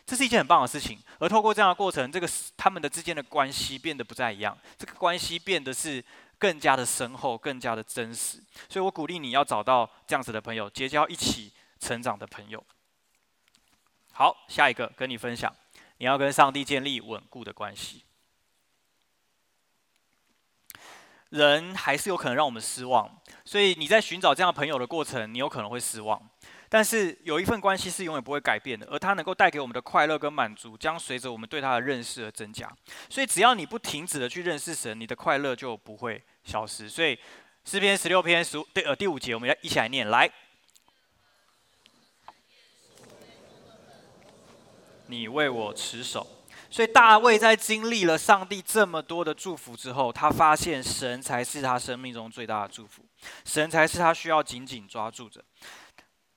[0.07, 0.98] 这是一件很棒的事情。
[1.18, 2.26] 而透过这样的过程，这个
[2.57, 6.02] 他们的之间的关系变得不再一样，这个关系变得是
[6.38, 8.38] 更加的深厚、更加的真实。
[8.70, 11.52] 所以我鼓励你要找到这样子的朋友，结交一起
[11.83, 12.64] 成长的朋友。
[14.12, 15.53] 好，下一个跟你分享，
[15.99, 18.05] 你要跟上帝建立稳固的关系。
[21.31, 23.11] 人还是有可能让我们失望，
[23.45, 26.23] 所以你在寻找这样的朋友的过程，你有可能会失望。
[26.68, 32.71] 但是有一份关系是永远不会改变的，而它能够带给我们的快乐跟满足，将随着我们对它的认识而增加。
[33.11, 36.88] 所以只要你不停止的去认识神，你的快乐就不会消失。
[36.88, 37.18] 所以。
[37.64, 40.29] 诗篇十六篇十五对呃第五节，我们要一起来念来。
[45.12, 46.27] 你为我持守，
[46.70, 53.05] 所以大卫在经历了上帝这么多的祝福之后，他发现神才是他生命中最大的祝福，
[53.44, 55.44] 神才是他需要紧紧抓住的。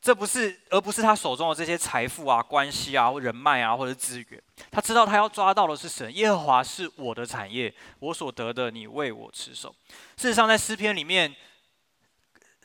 [0.01, 4.43] 这不是，而不是他手中的这些财富啊、关系啊、或人脉啊，或者资源。
[4.69, 9.73] 他知道他要抓到的是神，耶和华是我的产业，我所得的，你为我持守。
[10.15, 11.33] 事实上，在诗篇里面，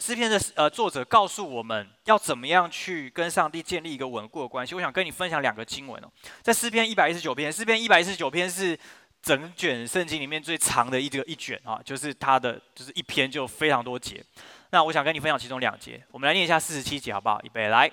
[0.00, 4.74] 诗篇的呃作者告诉我们要怎么样去跟上帝建立一个稳固的关系。
[4.74, 6.10] 我想跟你分享两个经文哦，
[6.40, 8.76] 在诗篇一百一十九篇，诗篇一百一十九篇是
[9.22, 14.24] 整卷圣经里面最长的一个一卷啊，就是它的就是一篇就非常多节。
[14.70, 17.38] 那我想跟你分享其中两节，我们来念一下四十七节好不好？
[17.42, 17.90] 预备来，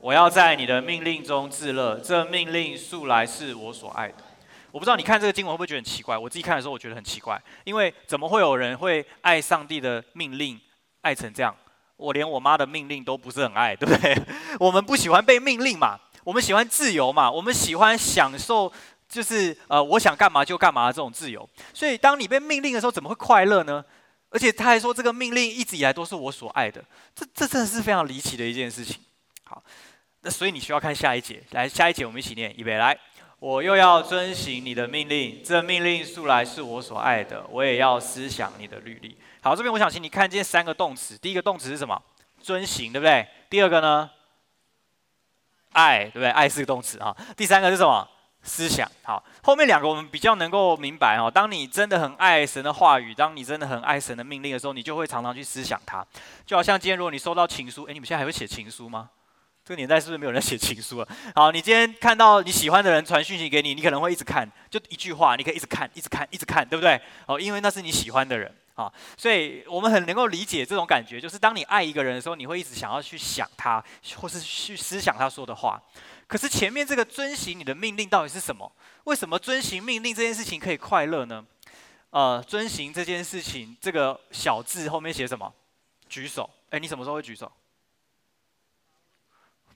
[0.00, 4.16] 我要在你的命令中自乐，这命令素来是我所爱的。
[4.72, 6.18] 我不知道你看这个经文会不会觉得很奇怪？
[6.18, 10.60] 我自己看的时候我觉得很奇怪，因为怎么会有人会爱上帝的命令
[11.04, 11.54] 爱成这样？
[11.96, 14.20] 我连我妈的命令都不是很爱， 对不对？
[14.58, 18.72] 我们不喜欢被命令嘛，我们喜欢自由嘛，我们喜欢享受
[19.08, 21.48] 就是呃我想干嘛就干嘛的这种自由。
[21.72, 23.84] 所以当你被命令的时候，怎么会快乐呢？
[24.30, 28.96] 而且他还说，这个命令一直以来都是我所爱的，这这真的是非常离奇的一件事情。
[29.44, 29.62] 好，
[30.22, 32.98] 那所以你需要看下一节，来下一节我们一起念，预备来，
[33.38, 39.16] 我又要遵行你的命令，这命令素来是我所爱的，我也要思想你的律例。
[39.44, 42.00] 好，这边我想请你看见三个动词，第一个动词是什么？
[42.40, 43.28] 遵行，对不对？
[43.50, 44.10] 第二个呢？
[45.72, 46.30] 爱，对不对？
[46.30, 47.14] 爱是个动词啊。
[47.36, 48.08] 第三个是什么？
[48.42, 48.90] 思想。
[49.02, 51.30] 好，后面两个我们比较能够明白哦。
[51.30, 56.02] 当你真的很爱神的话语，当你真的很爱神的命令的时候，你就会常常去思想它。
[56.46, 59.10] 就好像今天，如果你收到情书，诶，你们现在还会写情书吗？
[59.62, 61.08] 这个年代是不是没有人写情书了？
[61.34, 66.98] 好，你今天看到你喜欢的人传讯息给你，你可能会一直看，就一句话，你可以一直看，一直看，一直看，对不对？
[67.26, 68.50] 哦，因为那是你喜欢的人。
[68.74, 73.82] 啊，所以我们很能够理解这种感觉，就是当你爱一个人的时候，你会一直想要去想他，
[74.16, 75.80] 或是去思想他说的话。
[76.26, 78.70] 可是前面这个遵行你的命令到底是什么？
[79.04, 81.44] 为什么遵行命令这件事情可以快乐呢？
[82.10, 85.52] 呃，遵行这件事情，这个小字后面写什么？
[86.08, 86.48] 举手。
[86.70, 87.50] 哎，你什么时候会举手？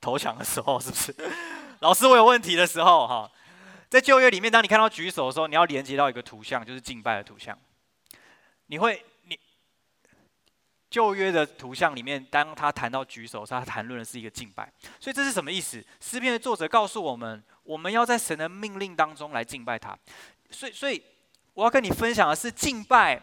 [0.00, 1.14] 投降的时候是不是？
[1.80, 3.30] 老师，我有问题的时候哈。
[3.88, 7.56] 在旧约里面，当你看到举手的时候，你要连接到一个图像，就是敬拜的图像。
[8.68, 9.38] 你会，你
[10.88, 15.84] 旧约的图像里面，当他谈到举手，他谈论的是一个敬拜，所以这是什么意思？
[16.00, 19.98] 诗篇的作者告诉我们，我们要在神的命令当中来敬拜他。
[20.50, 21.02] 所以，所以
[21.54, 23.20] 我要跟你分享的是，敬拜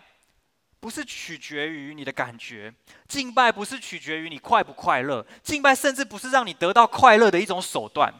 [0.79, 2.73] 不是取决于你的感觉，
[3.08, 8.13] 敬拜不是取决于你快不快乐，敬拜甚至不是让你得到快乐的一种手段。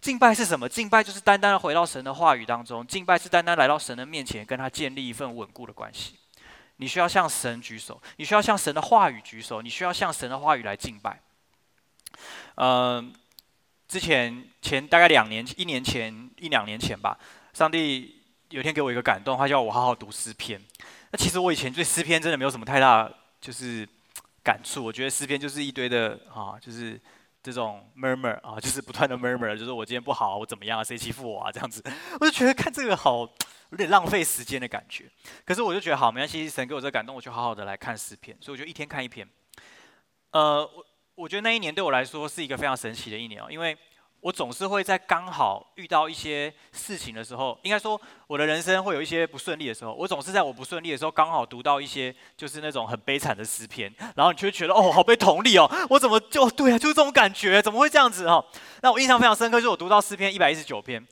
[0.00, 0.68] 敬拜是什么？
[0.68, 6.16] 敬拜就是单单的回到神的话语当中，敬拜是单单来到神的面前，跟他建立一份稳固的关系。
[6.76, 11.20] 你需要向神举手，你需要向神的话语举手，你需要向神的话语来敬拜。
[12.56, 13.12] 嗯、
[13.88, 17.18] 之前前大概两年、一年前、一两年前吧，
[17.52, 20.60] 上帝有一天给我一个感动，他叫我好好读诗篇。
[21.10, 23.88] 那其实我以前对诗篇真的没有什么太大就是
[24.42, 27.00] 感触，我觉得诗篇就是一堆的啊，就是
[27.42, 31.82] 这种 murmur 啊，就是不断的 murmur， 就是我今天不好，我怎么样啊，谁欺负我啊，这样子，
[32.20, 33.28] 我就觉得看这个好。
[33.70, 35.10] 有点浪费时间的感觉，
[35.46, 39.26] 可是我就觉得好，没关系，神给我这个感动，我就好好的来看诗篇，所以我就一天看一篇。
[40.32, 43.74] 呃，我我觉得那一年对我来说是一个非常神奇的一年哦，因为
[44.22, 58.44] 我总是会在刚好遇到一些事情的时候，应该说我的人生会有一些不顺利的时候，我总是在我不顺利的时候刚好读到一些就是那种很悲惨的诗篇，然后你就会觉得哦，好被同理哦，我怎么就对啊，就是这种感觉，怎么会这样子哦？
[58.80, 61.04] 那我印象非常深刻，就是我读到诗篇一百一十九篇。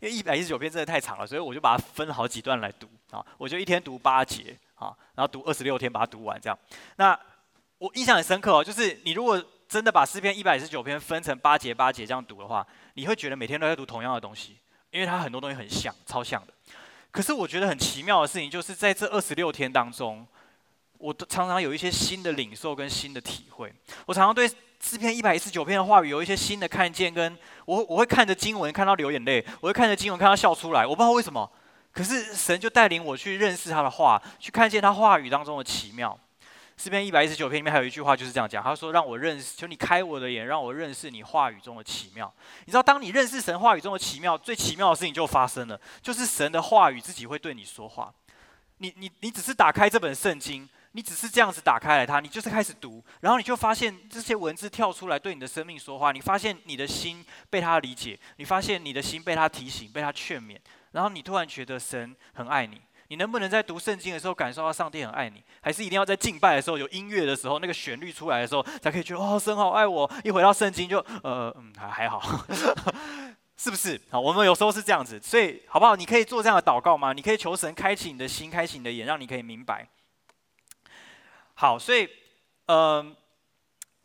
[0.00, 3.24] 因为一百一十九篇真的太长了，所以我就把它分好几段来读啊。
[3.36, 6.58] 我就一天读八节啊，然后读二十六天把它读完这样。
[6.96, 7.18] 那
[7.78, 14.56] 我印象很深刻哦，就是你如果真的把诗篇一百一十九篇分成八节八节这样读的话，你会觉得每天都在读同样的东西，
[14.90, 16.52] 因为它很多东西很像，超像的。
[17.10, 20.26] 可是我觉得很奇妙的事情，就是在这二十六天当中，
[20.98, 23.72] 我都常常有一些新的领受跟新的体会。
[24.06, 24.50] 我常常对。
[24.80, 31.50] 诗篇一百一十九篇的话语有一些新的看见，跟我我会看着经文看到流眼泪，我会看着经文看到笑出来，我不知道为什么，
[31.90, 36.16] 可是神就带领我去认识他的话，去看见他话语当中的奇妙。
[36.78, 42.32] 诗篇一百一十九篇里面还有一句话就是这样讲，他说，让我认识，求你开我的眼，让我认识你话语中的奇妙。
[42.64, 48.14] 你知道，当你认识神话语中的奇妙，最奇妙的事情就发生了，就是神的话语自己会对你说话。
[48.78, 50.68] 你你你只是打开这本圣经。
[50.92, 56.12] 你只是这样子打开来它，你就是开始读，然后你就发现这些文字跳出来对你的生命说话。
[56.12, 60.56] 你发现你的心被他理解，你发现你的心被他提醒、被他劝勉，
[60.92, 65.42] 然后你突然觉得神很爱你，你能不能在读圣经的时候感受到上帝很爱你？
[65.60, 70.10] 还是一定要在敬拜的时候有音乐的时候，那个旋律出来的时候，才可以觉得哦，神好爱我？
[70.22, 72.20] 一回到圣经就呃嗯还还好，
[73.56, 74.00] 是不是？
[74.10, 75.96] 好，我们有时候是这样子，所以好不好？
[75.96, 77.12] 你可以做这样的祷告吗？
[77.12, 79.88] 你可以求神开启你的心，开启你的眼，让你可以明白。
[81.54, 82.08] 好，所以
[82.66, 83.16] 嗯。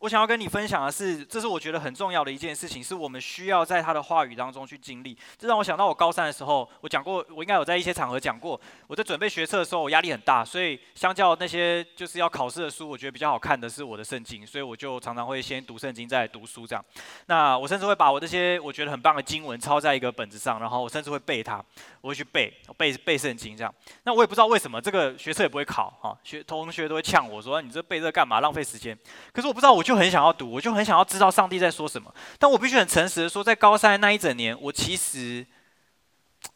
[0.04, 5.18] 我想要跟你分享的是，这是我觉得很重要的一件事情，是我们需要在他的话语当中去经历。
[5.38, 8.60] 这让我想到我高三的时候，我讲过，我应该有在一些场合讲过。
[8.88, 16.84] 我在准备学测的时候，我压力很大，所以相较那些就是要考试的书，我觉得比较好看的是我的圣经，所以我就常常会先读圣经，再读书这样。
[17.28, 21.64] 那我甚至会把我这些我觉得很棒的经文抄在一个本子上，然后我甚至会背它，
[22.02, 23.74] 我会去背背背圣经这样。
[24.04, 28.98] 那我也不知道为什么这个学测也不会考哈，学同学都会呛我说，你这背这干嘛，浪费时间。
[29.32, 29.93] 可是我不知道我就。
[29.94, 32.12] 就很想要读，我就很想要知道上帝在说什么。
[32.40, 35.46] 但我必须很诚实的说，在高三那一整年，我其实，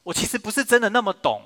[0.02, 1.44] 我其实不是真的那么懂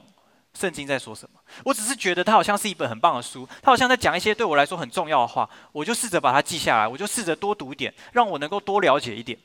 [0.57, 1.41] 圣经在说什么。
[1.65, 5.49] 我只是觉得它好像是一本很棒的书，它好像在讲一些对我来说很重要的话。
[5.73, 9.37] 我就试着把它记下来，我就试着多读一点，让我能够多了解一点。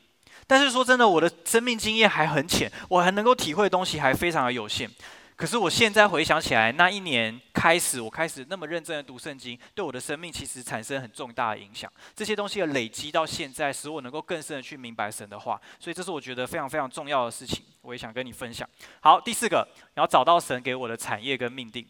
[0.47, 4.89] 但是说真的，我的生命经验还很浅，我还能够体会的东西还非常的有限。
[5.37, 11.89] 可是我现在回想起来，那一年开始，我开始那么认真的读圣经，对我的生命其实产生很重大的影响。
[12.15, 15.61] 这些东西的累积到现在，使我能够更深的去明白神的话。
[15.79, 18.67] 所以这是我觉得非常非常重要的事情，我也想跟你分享。
[18.99, 21.87] 好，第四个，然后找到神给我的产业跟命定。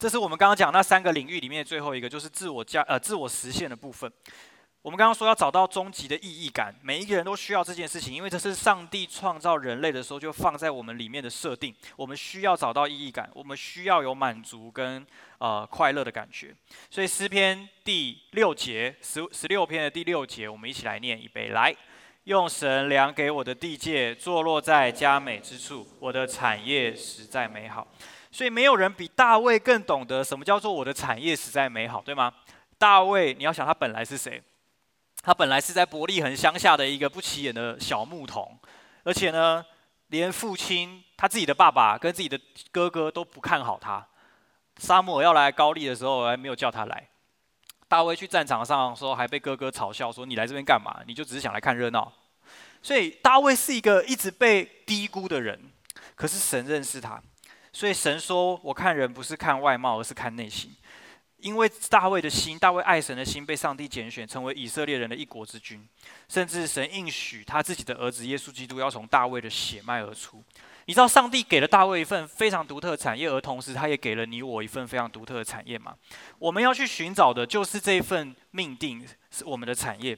[0.00, 4.12] 这是我们刚刚讲那三个领域里面的最后一个，就是自我加呃自我实现的部分。
[4.82, 11.72] 我们刚刚说要找到终极的意义感，每一个人都需要这件事情，因为这是上帝创造人类的时候就放在我们里面的设定。
[11.94, 15.06] 我们需要找到意义感，我们需要有满足跟
[15.38, 16.52] 呃快乐的感觉。
[16.90, 21.72] 所以诗篇第六节十十六篇的第六节，我们一起来念一杯：来，
[22.24, 27.86] 用神量给我的地界，坐落在佳美之处，我的产业实在美好。
[28.32, 32.34] 所以没有人比大卫更懂得什么叫做我的产业实在美好，对吗？
[32.78, 34.42] 大卫，你要想他本来是谁？
[35.22, 38.58] 他本来是在伯利恒乡下的一个不起眼的小牧童，
[39.04, 39.64] 而且呢，
[40.08, 42.38] 连父亲他自己的爸爸跟自己的
[42.72, 44.04] 哥哥都不看好他。
[44.78, 47.08] 沙漠要来高丽的时候，还没有叫他来。
[47.86, 51.02] 大卫去战场上说，还被哥哥嘲笑说：“你来这边干嘛？
[51.06, 52.12] 你就只是想来看热闹。”
[52.82, 55.70] 所以大卫是一个一直被低估的人。
[56.16, 57.22] 可是神认识他，
[57.72, 60.74] 所以神说：“我看人不是看外貌，而是看内心。”
[61.42, 65.86] 因为大卫的心，大卫爱神的心被上帝拣选，成为以色列人的一国之君，
[66.28, 70.42] 甚至神应许他自己的儿子耶稣基督要从大卫的血脉而出。
[70.86, 75.94] 你知道上帝给了大卫一份非常独特的产业，而同时他也给了你我一份非常独特的产业吗？
[76.38, 80.16] 我们要去寻找的就是这一份命定，是我们的产业。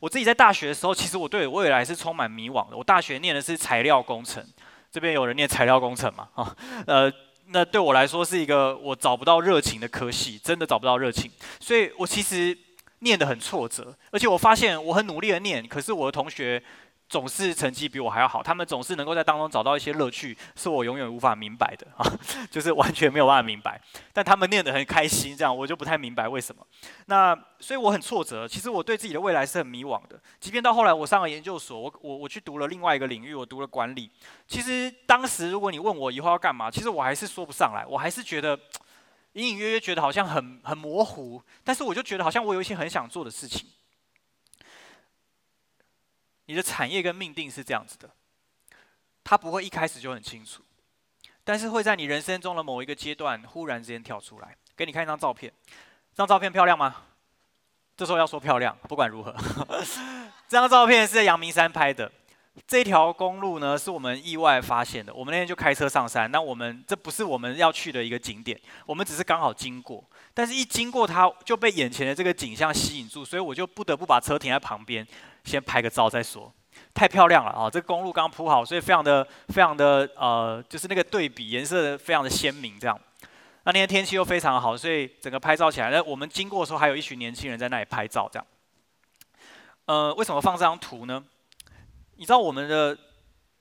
[0.00, 2.76] 我自己在大学的时候，其实我对未来是充满迷惘的。
[2.76, 4.46] 我大学念的是材料工程，
[4.90, 6.28] 这边有人念材料工程吗？
[6.34, 6.56] 啊，
[6.86, 7.12] 呃。
[7.48, 11.30] 那对我来说是一个我找不到热情的科系，真的找不到热情，
[11.60, 12.56] 所以我其实
[13.00, 16.62] 念得很挫折，而且我发现我很努力的念，可是我的同学。
[17.12, 22.10] 总是成绩比我还要好，他们总是能够在当中找到一些乐趣，是我永远无法明白的啊，
[22.50, 23.78] 就是完全没有办法明白。
[24.14, 26.66] 但他们念得很开心，这样我就不太明白为什么。
[27.04, 30.18] 那所以我很挫折，其实我对自己的未来是很迷惘的。
[30.40, 34.10] 即便到后来我上了研究所，我我我去读了另外一个领域，我读了管理。
[34.48, 38.58] 其实当时如果你问我以后要干嘛，其实我还是说不上来，我还是觉得
[39.34, 41.42] 隐隐约约觉得好像很很模糊。
[41.62, 43.68] 但是我就觉得好像我有一些很想做的事情。
[46.46, 48.10] 你的产业跟命定是这样子的，
[49.22, 50.62] 它不会一开始就很清楚，
[51.44, 54.56] 但是会在你人生中的某一个阶段忽然之间跳出来。
[54.76, 56.96] 给你看一张照片，这张照片漂亮吗？
[57.96, 59.34] 这时候要说漂亮，不管如何，
[60.48, 62.10] 这张照片是在阳明山拍的。
[62.66, 65.12] 这条公路呢，是我们意外发现的。
[65.14, 70.04] 我们那天就开车上山，那我们这不是我们要去的一个景点，我们只是刚好经过。
[70.34, 75.06] 但是一经过它，就被眼前的这个景象吸引住，所以我就不得不把车停在旁边。
[75.44, 76.52] 先拍个照再说，
[76.94, 77.68] 太漂亮了啊！
[77.68, 82.78] 这公路刚铺好，所以非常的、非常的呃，就是那个对比颜色非常的鲜明。
[82.78, 82.98] 这样，
[83.64, 88.28] 那天天气又非常好，所以整个拍照起来，那我们经过的时候还有一群年轻人在那里拍照。
[88.32, 88.46] 这样，
[89.86, 91.22] 呃，为什么放这张图呢？
[92.16, 92.96] 你知道我们的，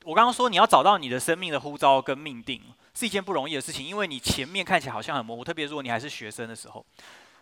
[0.03, 2.61] 我刚刚说你要找到你的生命的呼召跟命定
[2.93, 6.85] 是一件不容易的事情，因为你前面看起来好像很模糊，特别如果你还是学生的时候。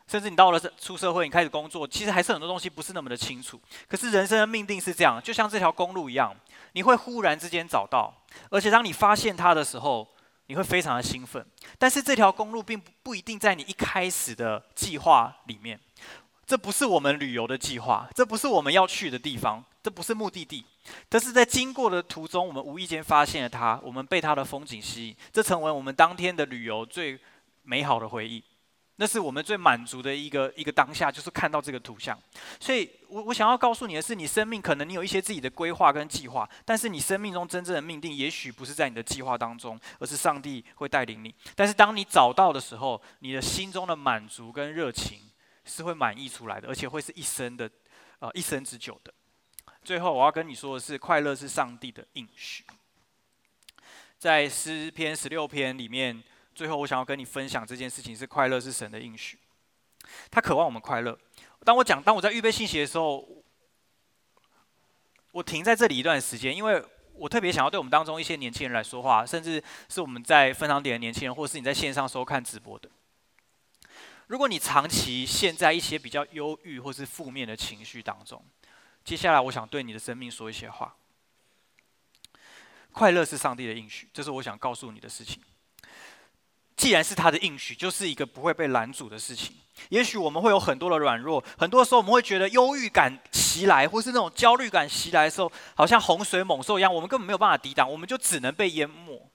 [0.10, 3.62] 甚至你到了出社会，你开始工作，其实还是很多东西不是那么的清楚。
[3.88, 6.36] 可是人生的命定是这样，就像这条公路一样，
[6.72, 8.12] 你会忽然之间找到，
[8.50, 10.08] 而且当你发现它的时候，
[10.48, 11.46] 你会非常的兴奋。
[11.78, 15.80] 但是这条公路并不不一定在你一开始的计划里面，
[16.48, 19.64] 这不是我们旅游的计划，这不是我们要去的地方。
[19.82, 20.66] 这不是目的地，
[21.08, 27.18] 但是在经过的途中，我们无意间发现了它，我们被它的风景吸引，这成为我们当天的旅游最
[27.64, 28.44] 美好的回忆。
[29.02, 32.20] 那是我们最满足的一个一个当下，就是看到这个图像。
[32.60, 41.34] 所以我我想要告诉你的是，你生命可能你有一些自己的规划跟计划，但是你生命中真正的命定，也许不是在你的计划当中，而是上帝会带领你。
[41.56, 45.22] 但是当你找到的时候，你的心中的满足跟热情
[45.64, 47.72] 是会满溢出来的，而且会是一生的，
[48.20, 49.14] 呃，一生之久的。
[49.82, 52.66] 最后我要跟你说的是，快乐是上帝的应许，
[54.18, 56.22] 在诗篇十六篇里面。
[56.60, 59.40] 最后，我想要跟你分享这件事情是快乐是神的应许，
[60.30, 61.18] 他渴望我们快乐。
[61.64, 63.26] 当我讲，当我在预备信息的时候，
[65.32, 66.84] 我停在这里一段时间，因为
[67.14, 72.90] 我特别想要对我们当中一些年轻人来说话，甚至是我们在分堂点的年轻人，或是你在线上收看直播的。
[74.28, 78.44] 如果你长期陷在一些比较忧郁或是负面的情绪当中，
[79.06, 80.94] 接下来我想对你的生命说一些话。
[82.92, 85.42] 快乐是上帝的应许，这是我想告诉你的事情。
[86.80, 89.54] 既然是他的应许，就是一个不会被拦阻的事情。
[89.90, 99.30] 也许我们会有很多的软弱，很多时候我们会觉得忧郁感袭来，或是那种焦虑感袭来的时候，好像洪水猛兽一样，我们根本没有办法抵挡，我们就只能被淹没。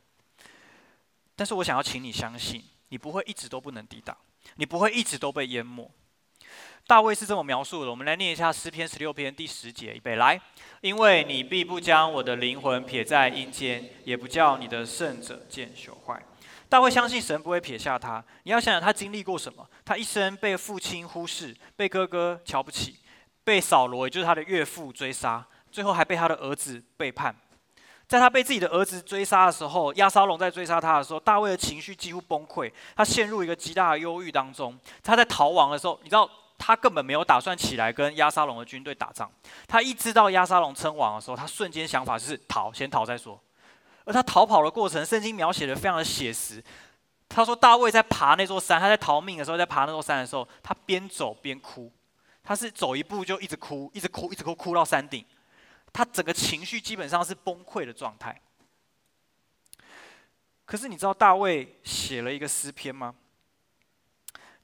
[1.37, 4.17] 但是我想要请你相信，你不会一直都不能抵挡，
[4.55, 5.91] 你不会一直都被淹没。
[6.87, 10.41] 大卫是这么描述的，我们来念一下诗篇十六篇第十节，预备来，
[10.81, 16.23] 因为你必不将我的灵魂撇在阴间，也不叫你的圣者见朽坏。
[16.69, 18.25] 大卫相信神不会撇下他。
[18.43, 19.69] 你要想想他经历过什么？
[19.85, 22.99] 他一生被父亲忽视，被哥哥瞧不起，
[23.45, 27.35] 被扫罗也就是他的岳父追杀，最后还被他的儿子背叛。
[28.07, 34.79] 在他被自己的儿子追杀的时候，押沙龙在追杀他的时候，大卫的情绪几乎崩溃，他陷入一个极大的忧郁当中。
[35.03, 39.31] 他在逃亡的时候，你知道他根本没有打算起来跟押沙龙的军队打仗。
[39.67, 43.41] 他一知道押沙龙称王的时候，他瞬间想法就是逃，先逃再说。
[44.05, 46.63] 而他逃跑的过程，圣经描写的非常的写实。
[47.29, 51.91] 他说，大卫在爬那座山，他在逃命的时候，在爬那座山的时候，他边走边哭。
[52.43, 55.25] 他是走一步就一直哭，一直哭，一直哭，哭到山顶。
[55.93, 58.39] 他整个情绪基本上是崩溃的状态。
[60.67, 63.15] 可是你知道大卫写了一个诗篇吗？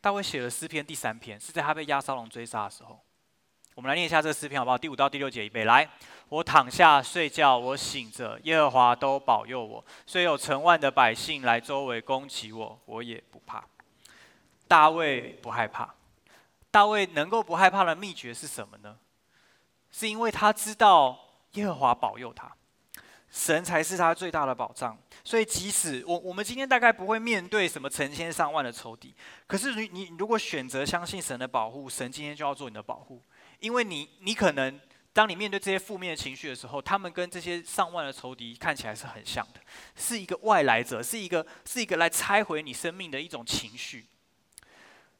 [0.00, 3.00] 大卫写了诗篇第三篇，是在他被押沙龙追杀的时候。
[3.80, 4.76] 我们来念一下这个诗篇好不好？
[4.76, 5.88] 第五到第六节，预备来。
[6.28, 9.82] 我躺下睡觉，我醒着，耶和华都保佑我。
[10.06, 13.64] 虽有成万的百姓来周围攻击我，我也不怕。
[14.68, 15.94] 大卫不害怕。
[16.70, 18.98] 大卫能够不害怕的秘诀是什么呢？
[19.90, 21.18] 是因为他知道
[21.52, 22.52] 耶和华保佑他，
[23.30, 24.94] 神才是他最大的保障。
[25.24, 29.14] 所以即使我我们今天大概不会面对什么成千上万的仇敌，
[29.46, 33.22] 可是你你如果选择相信神的保护，神今天就要做你的保护。
[33.60, 34.80] 因为你，你可能
[35.12, 39.60] 当你面对这些负面的情绪的时候，他们跟这些上万的仇敌看起来是很像的，
[39.96, 44.06] 是一个外来者，是一个是一个来拆毁你生命的一种情绪。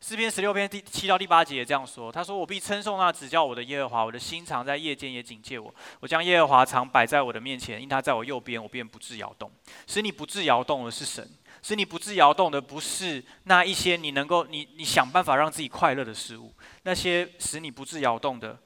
[0.03, 5.74] 诗篇十六篇第七到第八节也这样说，他说：“我必称颂那指教我的耶和华，我的心常在夜间也警戒我。
[6.01, 9.53] 我将耶和华常摆在我的面前，因他在我右边，我便不致摇动。
[9.86, 11.28] 使你不致摇动的是神，
[11.62, 16.52] 使你不致摇动的不是那一些你能够你你想办法让自己快乐的事物。”
[16.84, 18.58] 那些使你不致摇动的，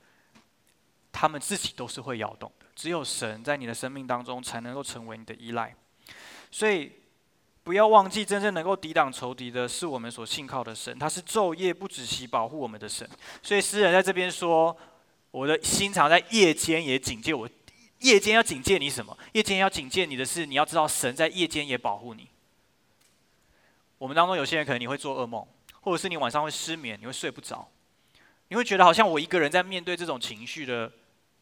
[1.13, 2.67] 他们自己都是会摇动的。
[2.75, 5.75] 只有神在你的生命当中才能够成为你的依赖。
[6.51, 6.93] 所以
[7.63, 13.09] 不要忘记，真正能够抵挡仇敌的是我们所信靠的神，他是昼夜不止息保护我们的神。
[13.43, 14.77] 所以诗人在这边说
[15.31, 17.49] ：“我的心常在夜间也警戒我。”
[18.01, 19.17] 夜间要警戒你什么？
[19.33, 22.29] 夜间要警戒你的是，你要知道神在夜间也保护你。
[23.99, 25.47] 我们当中有些人可能你会做噩梦，
[25.81, 27.69] 或者是你晚上会失眠，你会睡不着。
[28.49, 30.93] 你会觉得好像我一个人在面对这种情绪的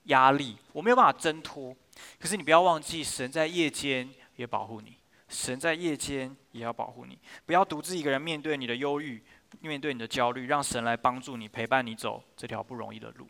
[0.05, 1.76] 压力，我没有办法挣脱。
[2.18, 4.96] 可是你不要忘记，神在夜间也保护你，
[5.28, 7.18] 神在夜间也要保护你。
[7.44, 9.22] 不要独自一个人面对你的忧郁，
[9.61, 13.28] 面对你的焦虑，让神来帮助你，陪伴你走这条不容易的路。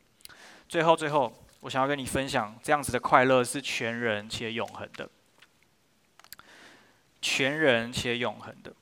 [0.69, 5.09] 最后，最后，我想要跟你分享，这样子的快乐是全人且永恒的，
[7.21, 8.73] 全人且永恒的。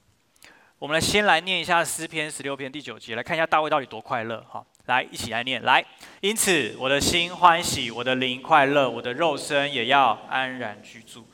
[0.81, 4.65] 我们来先来念一下诗篇十六篇第九节，来看一下大卫到底多快乐哈。
[4.87, 5.63] 来，一起来念。
[5.63, 5.85] 来，
[6.23, 11.29] 因此我的心欢喜，我的灵快乐，我的肉身也要安然居住。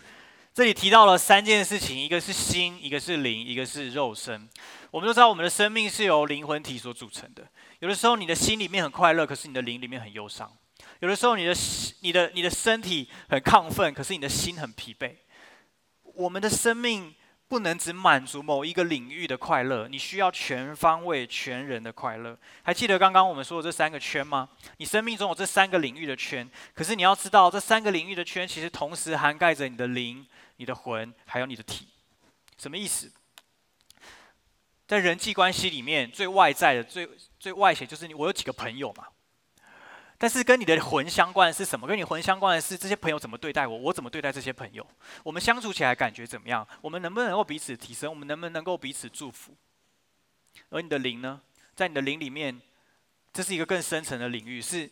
[0.52, 4.48] 这里提到了三件事情，一个是心，一个是灵，一个是肉身。
[4.90, 7.46] 我们都知道，我们的生命是由灵魂体所组成的。
[7.78, 10.48] 有的时候，你的心里面很快乐，可是你的灵里面很忧伤；
[10.98, 11.54] 有的时候，你的、
[12.00, 15.12] 你的、你的身体很亢奋，可是你的心很疲惫。
[16.02, 17.14] 我们的生命
[17.48, 22.36] 不能只满足某一个领域的快乐，你需要全方位、全人的快乐。
[22.62, 24.48] 还记得刚刚我们说的这三个圈吗？
[24.78, 30.26] 你生命中有这三个领域的圈，可是你要知道，这三个领域的圈其实同时涵盖着你的灵、
[30.56, 31.88] 你的魂，还有你的体。
[32.58, 33.12] 什么意思？
[34.88, 39.06] 在人际关系里面，最外在的、最最外显就是你，我有几个朋友嘛。
[40.18, 41.86] 但是跟你的魂相关的是什么？
[41.86, 44.86] 跟你魂相关的是这些朋友怎么对待我，我怎么对待这些朋友？
[45.22, 46.66] 我们相处起来感觉怎么样？
[46.80, 48.10] 我们能不能够彼此提升？
[48.10, 49.54] 我们能不能够彼此祝福？
[50.70, 51.40] 而你的灵呢？
[51.74, 52.58] 在你的灵里面，
[53.32, 54.90] 这是一个更深层的领域，是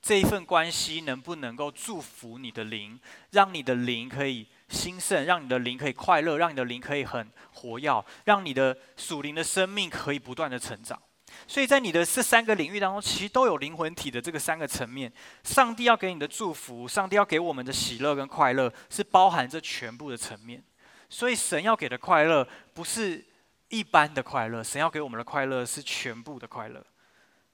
[0.00, 2.98] 这一份关系能不能够祝福你的灵，
[3.32, 11.00] 让你的灵可以兴盛，让你的灵可以快乐，让你的灵可以很活跃，让你的属灵的生命可以不断的成长。
[11.46, 15.12] 所以在你的这三个领域当中，其实都有灵魂体的这个三个层面。
[15.42, 20.62] 上帝要给你的祝福，上帝要给我们的喜乐跟快乐，是包含这全部的层面。
[21.08, 23.24] 所以神要给的快乐不是
[23.68, 26.84] 一般的快乐，神要给我们的快乐是全部的快乐。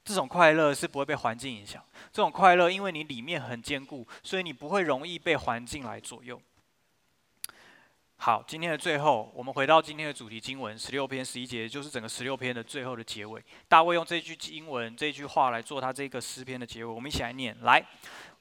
[0.03, 6.41] 这种快乐是不会被环境影响，这种快乐因为你里面很坚固，所以你不会容易被环境来左右。
[8.23, 13.43] 好，今天的最后，我们回到今天的主题经文十六篇十一节，就是整个十六篇的最后的结尾。
[13.67, 16.85] 大卫用这句经文、这句话来做他这个诗篇的结尾。
[16.85, 17.83] 我们一起来念：来，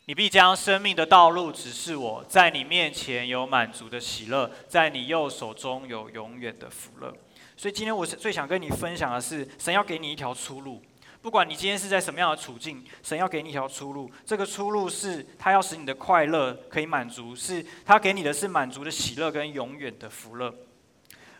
[0.05, 7.16] 你必将生命的道路指示我，在你面前有满足的喜乐，在你右手中有永远的福乐。
[7.57, 10.83] 所以今天我是最想跟你分享的是，神要给你一条出路。
[11.23, 14.11] 不管你今天是在什么样的处境，神要给你一条出路。
[14.25, 20.55] 这个出路是他要使你的快乐可以满足，是他给你的是满足的喜乐跟永远的福乐。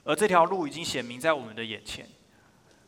[0.05, 2.07] 而这条路已经显明在我们的眼前。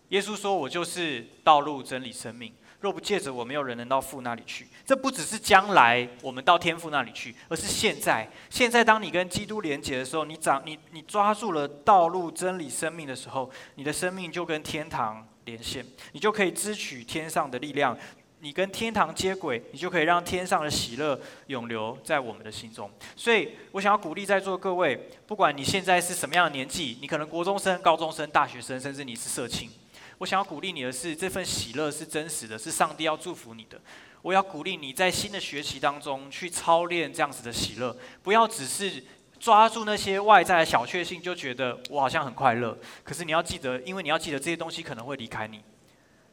[0.08, 2.52] 耶稣说：“我就是道路、真理、生命。
[2.80, 8.28] 若不借着我，没有人能到父那里去。”这不只是将来我们到天父那里去，而是现在。
[8.50, 15.26] 现在，当你跟基督连结的时候，你长你你抓住了道路、真理、生命的时候，你的生命就跟天堂。
[15.44, 17.96] 连线，你就可以支取天上的力量；
[18.40, 22.90] 你跟天堂接轨，你就可以让天上的喜乐永留在我们的心中。
[23.16, 29.70] 所以我想要鼓励在座各位，不管你现在是什么样的年纪，你可能国中生、高中生、大学生，甚至你是社青，
[30.18, 33.80] 我想要鼓励你的是，这份喜乐是真实的，是上帝要祝福你的。
[34.22, 39.02] 我要鼓励你在新的学期当中去操练这样子的喜乐，不要只是。
[39.42, 42.78] 抓住那些外在的小确幸，就觉得我好像很快乐。
[43.02, 45.60] 可是你要记得，因为你要记得这些东西可能会离开你，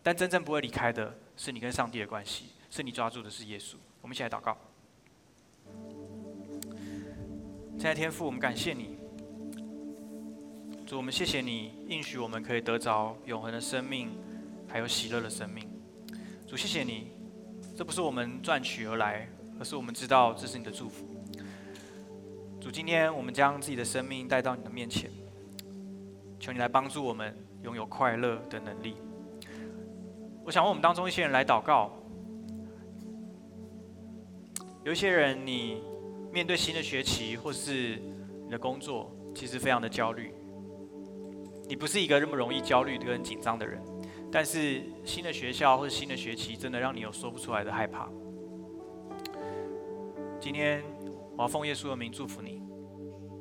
[0.04, 3.78] 但真正不会离开的是你跟上帝的关系，是你抓住的是耶稣。
[4.04, 4.56] 我们一起来祷告。
[7.80, 9.00] 亲爱的天父，我们感谢你，
[10.86, 14.12] 主，我们谢谢你应许我们可以得着永恒的生命，
[14.68, 15.68] 还有喜乐的生命。
[16.48, 17.08] 主，谢谢你，
[17.76, 19.28] 这不是我们赚取而来，
[19.60, 21.19] 而是我们知道这是你的祝福。
[22.60, 25.10] 主，今天我们将自己的生命带到你的面前，
[26.38, 27.34] 求你来帮助我们
[27.64, 28.98] 拥有快乐的能力。
[30.44, 31.90] 我想问我们当中一些人来祷告，
[34.84, 35.82] 有一些人你
[36.34, 37.98] 面对新的学期或是
[38.44, 40.34] 你的工作，其实非常的焦虑。
[41.66, 43.82] 你不是一个那么容易焦虑跟紧张的人，
[44.30, 48.10] 但是新的学校或者新的学期真的让你有说不出来的害怕。
[50.42, 50.84] 今天。
[51.40, 52.62] 我要奉耶稣的名祝福你，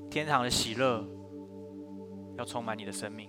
[0.08, 1.04] 天堂的喜乐
[2.36, 3.28] 要充满你的生命，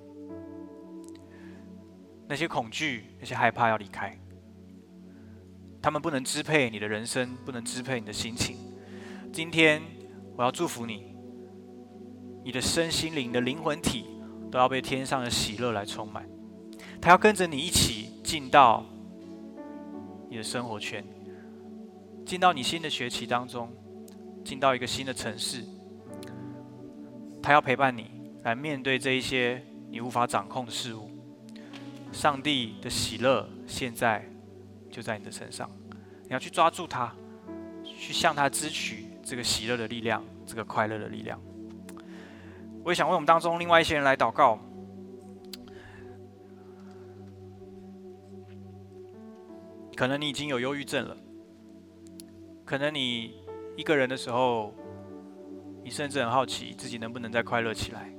[2.28, 4.16] 那些恐惧、那些害怕要离开，
[5.82, 8.58] 他们不能支配你的人生，不能支配你的心情。
[9.34, 9.82] 今天
[10.38, 11.16] 我要祝福你，
[12.46, 14.06] 你的身心灵的灵魂体
[14.52, 16.30] 都要被天上的喜乐来充满，
[17.02, 18.86] 他要跟着你一起进到
[20.30, 21.04] 你的生活圈，
[22.24, 23.68] 进到你新的学期当中。
[24.50, 25.64] 进到一个新的城市，
[27.40, 28.10] 他要陪伴你
[28.42, 31.08] 来面对这一些你无法掌控的事物。
[32.12, 34.28] 上帝的喜乐现在
[34.90, 35.70] 就在你的身上，
[36.24, 37.14] 你要去抓住它，
[37.84, 41.40] 去向他支取这个喜乐的力量，这个快乐的力量。
[42.84, 44.58] 我也想为我们当中另外一些人来祷告，
[49.96, 51.16] 可能你已经有忧郁症了，
[52.66, 53.39] 可能你。
[53.80, 54.74] 一个人的时候，
[55.82, 58.14] 你甚至很好奇自己能不能再快乐起来。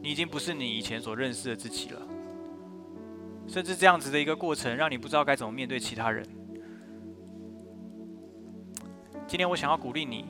[0.00, 2.00] 你已经不是你以前所认识的自己了，
[3.46, 6.26] 甚至这样子的一个过程，让你不知道该怎么面对其他人。
[9.26, 10.24] 今天我想要鼓励你，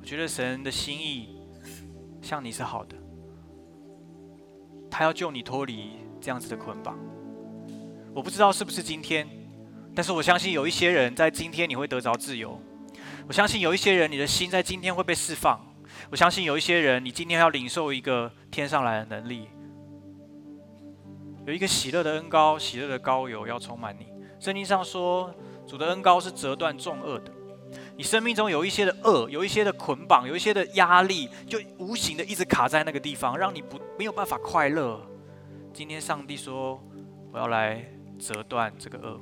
[0.00, 1.38] 我觉得神的心意
[2.20, 2.96] 向你是好的，
[4.90, 5.90] 他要救你脱离
[6.20, 6.98] 这样子的捆绑。
[8.12, 9.28] 我不知道是不是今天，
[9.94, 12.60] 但是我相信有一些人在今天你会得着自由。
[13.28, 15.60] 我相信有一些人，你的心在今天会被释放。
[16.10, 19.48] 我相信有一些人，你今天要领受一个天上来的能力，
[21.44, 24.06] 有一个喜乐的恩高、喜乐的膏油要充满你。
[24.38, 25.34] 圣经上说，
[25.66, 27.32] 主的恩高是折断众恶的。
[27.96, 35.04] 你生命中有一些的恶，有一些的捆绑，有一些的压力，就无形的一直卡在那个地方，让你不没有办法快乐。
[35.72, 36.80] 今天上帝说，
[37.32, 37.84] 我要来
[38.20, 39.20] 折断这个恶，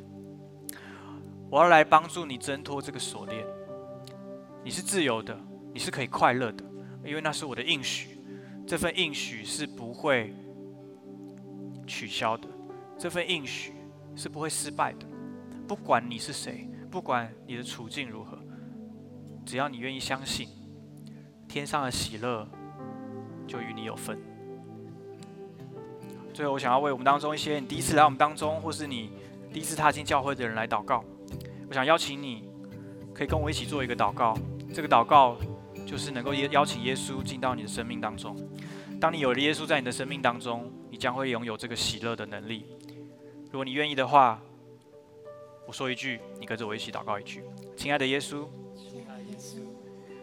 [1.50, 3.46] 我要来帮助你挣脱这个锁链。
[4.64, 5.38] 你是自由的，
[5.72, 6.64] 你是可以快乐的。
[7.04, 8.18] 因为那是我的应许，
[8.66, 10.34] 这份应许是不会
[11.86, 12.48] 取消的，
[12.96, 13.74] 这份应许
[14.16, 15.06] 是不会失败的。
[15.68, 18.38] 不管你是谁，不管你的处境如何，
[19.44, 20.48] 只要你愿意相信，
[21.46, 22.48] 天上的喜乐
[23.46, 24.18] 就与你有份。
[26.32, 29.10] 最后，我想要为我们当中一些你第一次来我们当中，或是你
[29.52, 31.04] 第一次踏进教会的人来祷告。
[31.68, 32.48] 我想邀请你，
[33.14, 34.36] 可以跟我一起做一个祷告。
[34.74, 35.36] 这个祷告。
[35.86, 38.34] 就是能够邀邀请耶稣进到你的生命当中。
[38.98, 42.64] 当你有了耶稣在你的生命当中，你将会拥有这个喜乐的能力。
[43.50, 44.40] 如果你愿意的话，
[45.66, 47.44] 我说一句，你跟着我一起祷告一句。
[47.76, 49.58] 亲爱的耶稣，亲爱的耶稣，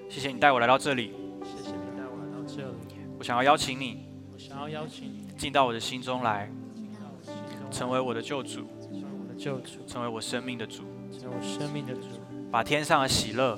[0.10, 1.14] 谢谢你带我来到这里。
[1.44, 2.74] 谢谢你带我来到这里。
[3.20, 12.08] 我想要邀请你，我想要邀请你进到我的心中来，进到我的心中来，成为我的救主，成为我的救主，成为我生命的主，成为我生命的主，
[12.52, 13.58] 把天上的喜乐。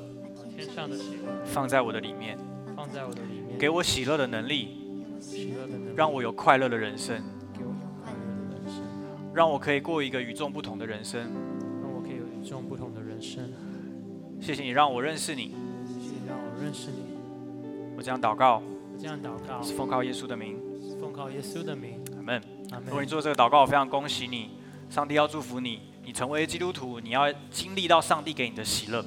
[0.56, 2.38] 天上的喜乐放在我的里面，
[2.76, 4.78] 放在我的里面，给我喜乐的能力，
[5.20, 7.18] 喜乐的能力，让我有快乐的人生，
[7.52, 8.84] 给我有快乐的人生，
[9.34, 11.22] 让我可以过一个与众不同的人生，
[11.82, 13.52] 让我可以有与众不同的人生。
[14.40, 15.56] 谢谢你让我认识你，
[15.88, 16.98] 谢谢你让我认识你。
[17.98, 18.62] 我这样祷告，
[18.94, 22.00] 我这样祷告，是奉靠耶稣的名，是奉靠耶稣的名。
[22.16, 22.42] 阿门。
[22.72, 22.86] 阿门。
[22.86, 24.52] 如果你做这个祷告，我非常恭喜你，
[24.88, 29.04] 上帝要祝福你，你成为基督徒，你要经历到上帝给你的喜乐。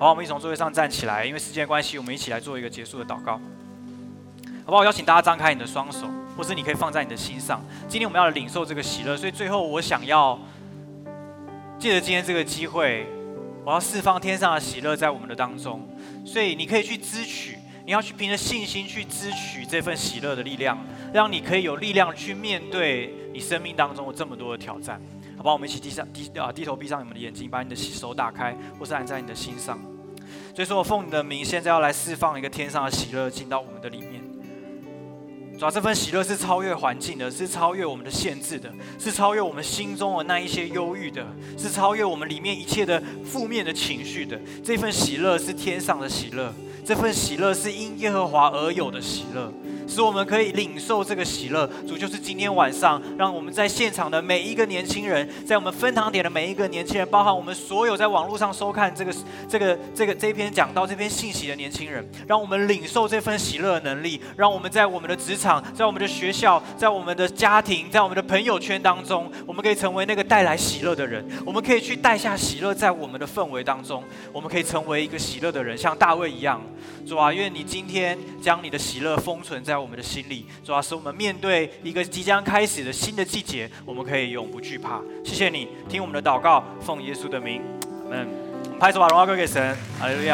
[0.00, 3.40] 好，我们一起从座位上站起来，因为时间关系，我们一起来做一个结束的祷告。
[4.64, 4.84] 好不好？
[4.84, 7.64] 邀请大家张开你的双手，或是你可以放在你的心上。
[7.88, 10.36] 今天我们要领受这个喜乐，所以最后我想要
[11.78, 13.06] 借着今天这个机会，
[13.64, 15.88] 我要释放天上的喜乐在我们的当中。
[16.24, 20.78] 所以你可以去支取，你要去凭着信心去支取这份喜乐的力量，
[21.12, 25.00] 让你可以有力量去面对你生命当中的这么多的挑战。
[25.42, 25.54] 好不好？
[25.54, 29.76] 我们一起低上低啊，低头闭上你们的眼睛，把你的手打开，或是按在你的心上。
[30.54, 34.22] 所以说我奉你的名，现在要来释放一个天上的喜乐进到我们的里面。
[35.58, 41.26] 主要这份喜乐是超越环境的，是超越我们的限制的，是超越我们心中的那一些忧郁的，
[41.58, 44.40] 是超越我们里面一切的负面的情绪的。
[44.62, 46.54] 这份喜乐是天上的喜乐，
[46.86, 49.52] 这份喜乐是因耶和华而有的喜乐。
[49.86, 59.14] 使我们可以领受这个喜乐，主就是今天晚上，让我们在现场的每一个年轻人，在我们分堂点的每一个年轻人，包含我们所有在网络上收看这个、
[59.48, 74.02] 这个、这个这篇讲到这篇信息的年轻人，让我们领受这份喜乐的能力，让我们在我们的职场、在我们的学校、在我们的家庭、在我们的朋友圈当中，我们可以成为那个带来喜乐的人，我们可以去带下喜乐在我们的氛围当中，
[74.32, 76.62] 我们可以成为一个喜乐的人，像大卫一样。
[77.06, 85.00] 主啊，愿你今天将你的喜乐封存在在我们的心里，主要是我们面对一个即将开始的新的季节，我们可以永不惧怕。
[85.24, 87.62] 谢谢你听我们的祷告，奉耶稣的名，
[88.04, 88.28] 阿门。
[88.66, 90.30] 我们拍手把荣耀归给神，阿利路亚。